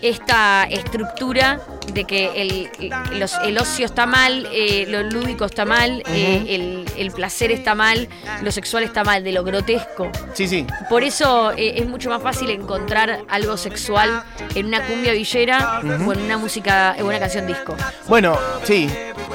esta 0.03 0.65
estructura 0.65 1.61
de 1.93 2.05
que 2.05 2.31
el, 2.41 2.71
los- 3.19 3.37
el 3.45 3.59
ocio 3.59 3.87
está 3.87 4.07
mal, 4.07 4.47
eh, 4.53 4.87
lo 4.89 5.03
lúdico 5.03 5.45
está 5.45 5.65
mal, 5.65 6.03
eh, 6.09 6.45
el, 6.49 6.85
el 6.97 7.11
placer 7.11 7.51
está 7.53 7.75
mal, 7.75 8.09
lo 8.43 8.51
sexual 8.53 8.83
está 8.85 9.05
mal, 9.05 9.23
de 9.25 9.33
lo 9.33 9.45
grotesco. 9.45 10.11
Sí, 10.35 10.47
sí. 10.49 10.67
Por 10.89 11.03
eso 11.03 11.53
eh, 11.53 11.75
es 11.77 11.87
mucho 11.87 12.11
más 12.11 12.23
fácil 12.23 12.51
encontrar 12.51 13.21
algo 13.29 13.57
sexual 13.57 14.23
en 14.55 14.67
una 14.67 14.85
cumbia 14.87 15.13
villera 15.13 15.81
o 16.07 16.13
en 16.13 16.21
una 16.23 16.39
música, 16.39 16.95
en 16.97 17.05
una 17.07 17.19
canción 17.19 17.47
disco. 17.47 17.75
Bueno, 18.09 18.39
sí. 18.65 18.89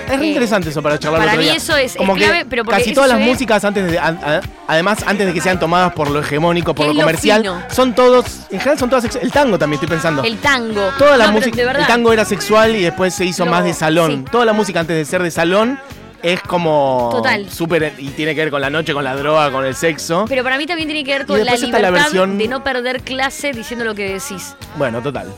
Es 0.08 0.20
re 0.20 0.26
Eh, 0.26 0.28
interesante 0.30 0.70
eso 0.70 0.84
para 0.84 1.00
charlar 1.00 1.20
para 1.22 1.32
otro 1.32 1.40
mí 1.40 1.46
día. 1.46 1.56
eso 1.56 1.76
es- 1.76 1.92
es 1.94 1.98
Como 1.98 2.14
que 2.14 2.20
clave, 2.26 2.46
pero 2.48 2.64
porque 2.64 2.80
casi 2.82 2.94
todas 2.94 3.10
las 3.10 3.20
es- 3.22 3.26
músicas 3.26 3.64
antes 3.66 3.90
de, 3.92 3.98
a- 3.98 4.08
a- 4.08 4.42
además 4.68 5.00
antes 5.08 5.26
de 5.26 5.34
que 5.34 5.42
sean 5.42 5.60
tomadas 5.60 5.94
por 5.94 6.12
lo 6.12 6.20
hegemónico, 6.20 6.76
por 6.76 6.86
¿Qué 6.86 6.88
lo 6.88 6.92
es 6.92 6.98
lo 6.98 7.02
comercial, 7.04 7.42
fino? 7.42 7.64
son 7.72 7.96
todos, 7.96 8.26
en 8.52 8.60
general 8.60 8.78
son 8.78 8.90
todas 8.90 9.06
el 9.16 9.32
tango 9.32 9.58
también 9.58 9.82
estoy 9.82 9.90
pensando. 9.90 10.24
El 10.24 10.38
tango. 10.38 10.90
Toda 11.00 11.18
la 11.18 11.28
No, 11.28 11.34
pero 11.40 11.46
música, 11.48 11.72
el 11.80 11.88
tango 11.88 12.14
era 12.14 12.24
sexual 12.26 12.45
y 12.50 12.82
después 12.84 13.14
se 13.14 13.26
hizo 13.26 13.44
Lo- 13.46 13.52
más 13.52 13.64
de 13.64 13.74
salón. 13.74 14.24
sí. 14.26 14.32
Toda 14.32 14.46
la 14.46 14.54
música 14.54 14.80
antes 14.80 14.96
de 14.96 15.04
ser 15.06 15.22
de 15.24 15.32
salón 15.32 15.80
es 16.22 16.42
como 16.42 17.10
Total. 17.12 17.50
súper 17.50 17.94
y 17.98 18.10
tiene 18.10 18.36
que 18.36 18.42
ver 18.42 18.52
con 18.52 18.62
la 18.62 18.70
noche, 18.70 18.94
con 18.94 19.04
la 19.04 19.16
droga, 19.16 19.52
con 19.52 19.66
el 19.66 19.76
sexo. 19.76 20.26
Pero 20.30 20.44
para 20.44 20.58
mí 20.58 20.66
también 20.68 20.88
tiene 20.88 21.04
que 21.04 21.12
ver 21.18 21.26
con 21.26 21.44
la 21.44 21.56
libertad 21.56 21.92
versión- 21.92 22.38
de 22.38 22.48
no 22.48 22.64
perder 22.64 23.02
clase 23.02 23.52
diciendo 23.52 23.84
lo 23.86 23.96
que 23.96 24.14
decís. 24.14 24.56
Bueno, 24.78 25.02
total. 25.02 25.34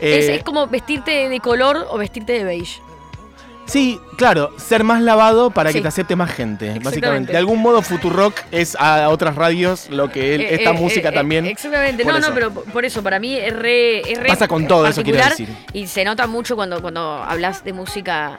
Es, 0.00 0.28
Eh, 0.28 0.34
es 0.36 0.44
como 0.44 0.66
vestirte 0.66 1.28
de 1.28 1.40
color 1.40 1.86
o 1.90 1.98
vestirte 1.98 2.32
de 2.32 2.44
beige. 2.44 2.80
Sí, 3.68 4.00
claro, 4.16 4.50
ser 4.56 4.82
más 4.82 5.02
lavado 5.02 5.50
para 5.50 5.70
que 5.70 5.78
Sí. 5.78 5.82
te 5.82 5.88
acepte 5.88 6.16
más 6.16 6.30
gente, 6.32 6.66
básicamente. 6.66 6.88
Exactamente. 6.96 7.32
De 7.32 7.38
algún 7.38 7.60
modo 7.60 7.82
Futurock 7.82 8.34
es 8.50 8.74
a 8.80 9.08
otras 9.10 9.36
radios 9.36 9.88
lo 9.90 10.10
que 10.10 10.34
él- 10.34 10.40
Eh, 10.40 10.54
esta 10.54 10.70
eh, 10.70 10.72
música 10.72 11.10
eh, 11.10 11.12
también. 11.12 11.44
eh, 11.44 11.50
Exactamente. 11.50 12.02
por 12.02 12.12
No, 12.14 12.18
eso. 12.18 12.28
no, 12.30 12.34
pero 12.34 12.50
por 12.50 12.64
por 12.64 12.84
eso, 12.84 13.02
para 13.02 13.20
mí 13.20 13.36
es 13.36 13.52
re. 13.54 14.00
Es 14.10 14.18
re 14.18 14.28
Pasa 14.28 14.48
con 14.48 14.66
todo 14.66 14.86
eso, 14.86 15.02
quiero 15.02 15.18
particular 15.18 15.54
decir. 15.56 15.66
Y 15.74 15.86
se 15.86 16.02
nota 16.04 16.26
mucho 16.26 16.56
cuando, 16.56 16.80
cuando 16.80 17.00
hablas 17.22 17.62
de 17.62 17.72
música, 17.74 18.38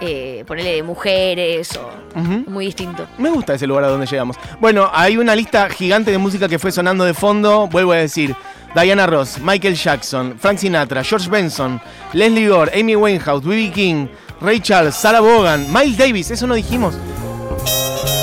eh, 0.00 0.44
ponele 0.46 0.76
de 0.76 0.82
mujeres 0.84 1.76
o. 1.76 1.90
Ujú. 2.18 2.44
Muy 2.48 2.66
distinto. 2.66 3.04
Me 3.18 3.30
gusta 3.30 3.54
ese 3.54 3.66
lugar 3.66 3.82
a 3.84 3.88
donde 3.88 4.06
llegamos. 4.06 4.36
Bueno, 4.60 4.88
hay 4.94 5.16
una 5.16 5.34
lista 5.34 5.68
gigante 5.70 6.12
de 6.12 6.18
música 6.18 6.48
que 6.48 6.58
fue 6.60 6.70
sonando 6.70 7.02
de 7.04 7.14
fondo. 7.14 7.66
Vuelvo 7.66 7.90
a 7.92 7.96
decir: 7.96 8.36
Diana 8.80 9.08
Ross, 9.08 9.38
Michael 9.40 9.74
Jackson, 9.74 10.36
Frank 10.38 10.58
Sinatra, 10.58 11.02
George 11.02 11.28
Benson, 11.28 11.80
Leslie 12.12 12.46
Gore, 12.48 12.78
Amy 12.78 12.94
Winehouse, 12.94 13.42
B.B. 13.44 13.72
King, 13.72 14.06
Ray 14.40 14.60
Charles, 14.60 14.94
Sarah 14.94 15.20
Vaughan, 15.20 15.66
Miles 15.72 15.96
Davis. 15.98 16.30
Eso 16.30 16.46
no 16.46 16.54
dijimos. 16.54 16.94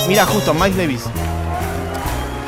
Mira, 0.08 0.26
justo, 0.26 0.54
Miles 0.54 0.78
Davis. 0.78 1.02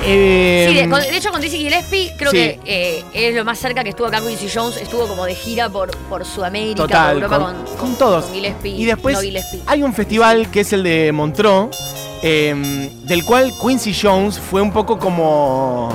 Eh, 0.04 0.68
Sí, 0.70 0.76
de, 0.76 0.90
con- 0.90 1.02
de 1.02 1.18
hecho 1.18 1.32
con 1.32 1.42
Dizzy 1.42 1.58
Gillespie 1.58 2.14
creo 2.18 2.32
sí. 2.32 2.38
que 2.38 2.60
eh, 2.66 3.04
es 3.14 3.36
lo 3.36 3.44
más 3.44 3.58
cerca 3.60 3.84
que 3.84 3.90
estuvo 3.90 4.08
acá 4.08 4.22
Quincy 4.22 4.48
Jones. 4.54 4.78
Estuvo 4.78 5.08
como 5.08 5.26
de 5.26 5.36
gira 5.36 5.70
por, 5.70 5.90
por 6.08 6.24
Sudamérica, 6.24 6.84
Total, 6.84 7.16
por 7.16 7.24
Europa 7.24 7.40
con, 7.46 7.66
con, 7.66 7.76
con 7.78 7.96
todos. 7.98 8.26
Gillespie. 8.32 8.76
y 8.78 8.86
después 8.86 9.16
no 9.16 9.22
Gillespie. 9.22 9.62
hay 9.66 9.84
un 9.84 9.94
festival 9.94 10.50
que 10.52 10.62
es 10.62 10.72
el 10.72 10.84
de 10.84 11.12
Montreux, 11.12 11.70
eh, 12.22 12.90
del 13.04 13.26
cual 13.26 13.52
Quincy 13.60 13.94
Jones 14.02 14.40
fue 14.40 14.62
un 14.62 14.72
poco 14.72 14.98
como. 14.98 15.90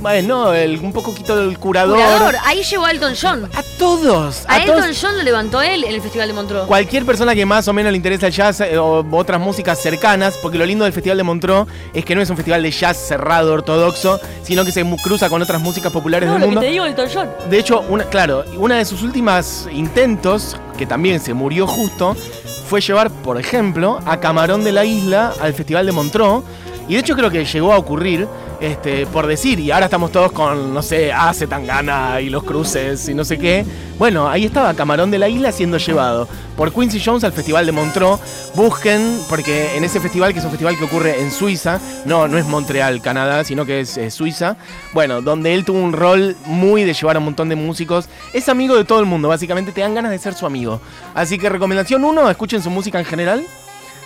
Bueno, 0.00 0.54
el, 0.54 0.78
un 0.78 0.92
poquito 0.92 1.36
del 1.36 1.58
curador. 1.58 1.96
Curador, 1.96 2.36
ahí 2.44 2.62
llevó 2.62 2.86
a 2.86 2.90
Elton 2.92 3.14
John. 3.20 3.48
A 3.54 3.62
todos. 3.78 4.44
A, 4.46 4.56
A, 4.56 4.64
todos. 4.64 4.78
Elton 4.84 4.94
John 5.00 5.16
lo 5.18 5.22
levantó 5.24 5.60
él 5.60 5.84
en 5.84 5.92
el 5.94 6.00
Festival 6.00 6.28
de 6.28 6.34
Montreux. 6.34 6.66
Cualquier 6.66 7.04
persona 7.04 7.34
que 7.34 7.44
más 7.44 7.66
o 7.68 7.72
menos 7.72 7.90
le 7.90 7.96
interesa 7.96 8.28
el 8.28 8.32
jazz 8.32 8.60
eh, 8.60 8.78
o 8.78 9.04
otras 9.12 9.40
músicas 9.40 9.80
cercanas, 9.80 10.38
porque 10.40 10.56
lo 10.56 10.64
lindo 10.64 10.84
del 10.84 10.92
Festival 10.92 11.18
de 11.18 11.24
Montreux 11.24 11.66
es 11.92 12.04
que 12.04 12.14
no 12.14 12.22
es 12.22 12.30
un 12.30 12.36
festival 12.36 12.62
de 12.62 12.70
jazz 12.70 12.96
cerrado, 12.96 13.52
ortodoxo, 13.52 14.20
sino 14.42 14.64
que 14.64 14.72
se 14.72 14.84
cruza 15.02 15.28
con 15.28 15.42
otras 15.42 15.60
músicas 15.60 15.92
populares 15.92 16.28
No, 16.28 16.34
del 16.34 16.40
lo 16.42 16.46
mundo. 16.46 16.60
que 16.60 16.66
te 16.66 16.72
digo 16.72 16.84
Elton 16.84 17.08
John. 17.12 17.28
De 17.50 17.58
hecho, 17.58 17.84
una, 17.88 18.04
claro, 18.04 18.44
una 18.56 18.76
de 18.76 18.84
sus 18.84 19.02
últimas 19.02 19.68
intentos, 19.72 20.56
que 20.76 20.86
también 20.86 21.18
se 21.20 21.34
murió 21.34 21.66
justo, 21.66 22.14
fue 22.68 22.80
llevar, 22.80 23.10
por 23.10 23.38
ejemplo, 23.40 23.98
a 24.06 24.20
Camarón 24.20 24.62
de 24.62 24.72
la 24.72 24.84
Isla 24.84 25.32
al 25.40 25.54
Festival 25.54 25.86
de 25.86 25.92
Montreux. 25.92 26.44
Y 26.88 26.94
de 26.94 27.00
hecho 27.00 27.14
creo 27.14 27.30
que 27.30 27.44
llegó 27.44 27.72
a 27.72 27.78
ocurrir, 27.78 28.26
este, 28.60 29.06
por 29.06 29.26
decir, 29.26 29.60
y 29.60 29.70
ahora 29.70 29.84
estamos 29.86 30.10
todos 30.10 30.32
con, 30.32 30.72
no 30.72 30.82
sé, 30.82 31.12
Ace 31.12 31.46
Tangana 31.46 32.20
y 32.22 32.30
los 32.30 32.44
cruces 32.44 33.08
y 33.10 33.14
no 33.14 33.24
sé 33.24 33.38
qué. 33.38 33.66
Bueno, 33.98 34.28
ahí 34.28 34.46
estaba 34.46 34.72
Camarón 34.72 35.10
de 35.10 35.18
la 35.18 35.28
Isla 35.28 35.52
siendo 35.52 35.76
llevado 35.76 36.26
por 36.56 36.72
Quincy 36.72 37.00
Jones 37.04 37.24
al 37.24 37.32
Festival 37.32 37.66
de 37.66 37.72
Montreux. 37.72 38.18
Busquen, 38.54 39.20
porque 39.28 39.76
en 39.76 39.84
ese 39.84 40.00
festival, 40.00 40.32
que 40.32 40.38
es 40.38 40.44
un 40.44 40.50
festival 40.50 40.78
que 40.78 40.84
ocurre 40.84 41.20
en 41.20 41.30
Suiza, 41.30 41.78
no, 42.06 42.26
no 42.26 42.38
es 42.38 42.46
Montreal, 42.46 43.02
Canadá, 43.02 43.44
sino 43.44 43.66
que 43.66 43.80
es 43.80 43.98
Suiza, 44.14 44.56
bueno, 44.94 45.20
donde 45.20 45.52
él 45.52 45.66
tuvo 45.66 45.78
un 45.78 45.92
rol 45.92 46.36
muy 46.46 46.84
de 46.84 46.94
llevar 46.94 47.16
a 47.16 47.18
un 47.18 47.26
montón 47.26 47.50
de 47.50 47.56
músicos. 47.56 48.08
Es 48.32 48.48
amigo 48.48 48.76
de 48.76 48.84
todo 48.84 49.00
el 49.00 49.06
mundo, 49.06 49.28
básicamente 49.28 49.72
te 49.72 49.82
dan 49.82 49.94
ganas 49.94 50.10
de 50.10 50.18
ser 50.18 50.32
su 50.32 50.46
amigo. 50.46 50.80
Así 51.14 51.38
que 51.38 51.50
recomendación 51.50 52.02
1, 52.02 52.30
escuchen 52.30 52.62
su 52.62 52.70
música 52.70 52.98
en 52.98 53.04
general. 53.04 53.44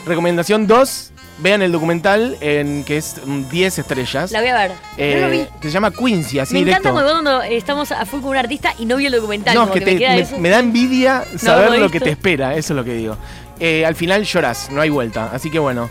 Recomendación 0.04 0.66
2, 0.66 1.12
Vean 1.38 1.62
el 1.62 1.72
documental 1.72 2.36
en 2.40 2.84
que 2.84 2.98
es 2.98 3.16
mm, 3.24 3.48
10 3.50 3.78
estrellas. 3.78 4.30
La 4.30 4.40
voy 4.40 4.48
a 4.50 4.54
ver. 4.58 4.72
Eh, 4.96 5.14
no 5.20 5.26
lo 5.26 5.32
vi. 5.32 5.46
que 5.60 5.68
se 5.68 5.70
llama 5.70 5.90
Quincy, 5.90 6.38
así 6.38 6.54
Me 6.54 6.60
directo. 6.60 6.88
encanta 6.90 7.02
cuando 7.04 7.42
estamos 7.42 7.90
a 7.90 8.04
full 8.06 8.20
con 8.20 8.30
un 8.30 8.36
artista 8.36 8.74
y 8.78 8.84
no 8.86 8.96
vi 8.96 9.06
el 9.06 9.12
documental. 9.12 9.54
No, 9.54 9.62
como 9.62 9.72
que 9.74 9.80
que 9.80 9.96
te- 9.96 10.26
me 10.34 10.38
me, 10.38 10.48
da 10.50 10.58
envidia 10.60 11.24
saber 11.36 11.78
lo 11.80 11.90
que 11.90 12.00
te 12.00 12.10
espera, 12.10 12.54
eso 12.54 12.72
es 12.74 12.76
lo 12.76 12.84
que 12.84 12.94
digo. 12.94 13.16
Eh, 13.58 13.84
al 13.86 13.94
final 13.94 14.24
llorás, 14.24 14.70
no 14.70 14.80
hay 14.80 14.90
vuelta, 14.90 15.30
así 15.32 15.50
que 15.50 15.58
bueno. 15.58 15.88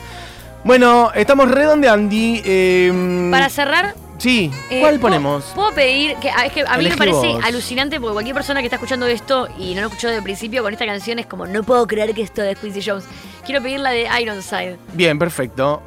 Bueno, 0.64 1.12
estamos 1.16 1.50
redondeando. 1.50 2.16
Eh, 2.16 3.30
Para 3.32 3.50
cerrar, 3.50 3.96
Sí, 4.22 4.52
eh, 4.70 4.82
¿cuál 4.82 5.00
¿puedo- 5.00 5.02
ponemos? 5.02 5.46
Puedo 5.56 5.72
pedir, 5.74 6.16
que, 6.18 6.30
a- 6.30 6.46
es 6.46 6.54
que 6.54 6.62
a 6.62 6.78
mí 6.78 6.82
Elegí 6.86 6.92
me 6.92 6.98
parece 6.98 7.34
vos. 7.34 7.44
alucinante 7.44 8.00
porque 8.00 8.14
cualquier 8.14 8.36
persona 8.36 8.60
que 8.60 8.68
está 8.68 8.76
escuchando 8.76 9.08
esto 9.08 9.48
y 9.58 9.74
no 9.74 9.82
lo 9.82 9.88
escuchó 9.88 10.08
desde 10.10 10.18
el 10.20 10.24
principio 10.24 10.62
con 10.62 10.72
esta 10.72 10.86
canción 10.86 11.18
es 11.18 11.26
como, 11.26 11.48
no 11.48 11.64
puedo 11.64 11.88
creer 11.88 12.14
que 12.14 12.22
esto 12.22 12.44
es 12.44 12.56
Quincy 12.60 12.82
Jones. 12.86 13.06
Quiero 13.46 13.64
pedir 13.64 13.80
la 13.80 13.90
de 13.90 14.08
Ironside, 14.22 14.78
Bien, 14.94 15.18
perfecto. 15.18 15.82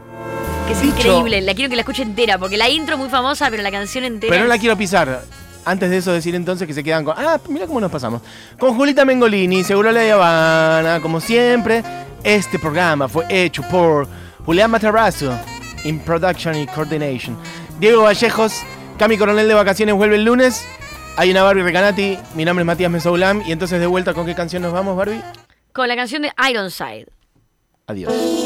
que 0.66 0.72
es 0.72 0.80
Dicho- 0.82 0.96
increíble, 0.96 1.42
la 1.42 1.54
quiero 1.54 1.70
que 1.70 1.76
la 1.76 1.82
escuche 1.82 2.02
entera, 2.02 2.36
porque 2.38 2.56
la 2.56 2.68
intro 2.68 2.96
es 2.96 3.00
muy 3.00 3.08
famosa, 3.08 3.48
pero 3.50 3.62
la 3.62 3.70
canción 3.70 4.02
entera 4.02 4.30
Pero 4.32 4.42
no 4.42 4.48
la 4.48 4.56
es- 4.56 4.60
quiero 4.60 4.76
pisar. 4.76 5.22
Antes 5.66 5.88
de 5.88 5.96
eso 5.98 6.12
decir 6.12 6.34
entonces 6.34 6.66
que 6.66 6.74
se 6.74 6.82
quedan 6.84 7.04
con... 7.04 7.14
Ah, 7.16 7.38
mira 7.48 7.66
cómo 7.66 7.80
nos 7.80 7.90
pasamos. 7.90 8.20
Con 8.58 8.74
Julita 8.76 9.04
Mengolini, 9.04 9.62
Seguro 9.64 9.92
La 9.92 10.12
Habana, 10.12 11.00
como 11.00 11.20
siempre, 11.20 11.82
este 12.24 12.58
programa 12.58 13.08
fue 13.08 13.24
hecho 13.30 13.62
por 13.62 14.06
Julián 14.44 14.70
Matarrazo, 14.72 15.32
in 15.84 16.00
production 16.00 16.54
y 16.56 16.66
coordination. 16.66 17.38
Diego 17.78 18.02
Vallejos, 18.02 18.62
Cami 18.98 19.18
Coronel 19.18 19.48
de 19.48 19.54
vacaciones 19.54 19.94
vuelve 19.94 20.16
el 20.16 20.24
lunes. 20.24 20.64
Hay 21.16 21.30
una 21.30 21.42
Barbie 21.42 21.62
Recanati, 21.62 22.18
mi 22.34 22.44
nombre 22.44 22.62
es 22.62 22.66
Matías 22.66 22.90
Mesoulam 22.90 23.42
y 23.46 23.52
entonces 23.52 23.80
de 23.80 23.86
vuelta 23.86 24.14
con 24.14 24.26
qué 24.26 24.34
canción 24.34 24.62
nos 24.62 24.72
vamos, 24.72 24.96
Barbie. 24.96 25.22
Con 25.72 25.88
la 25.88 25.96
canción 25.96 26.22
de 26.22 26.32
Ironside. 26.48 27.06
Adiós. 27.86 28.43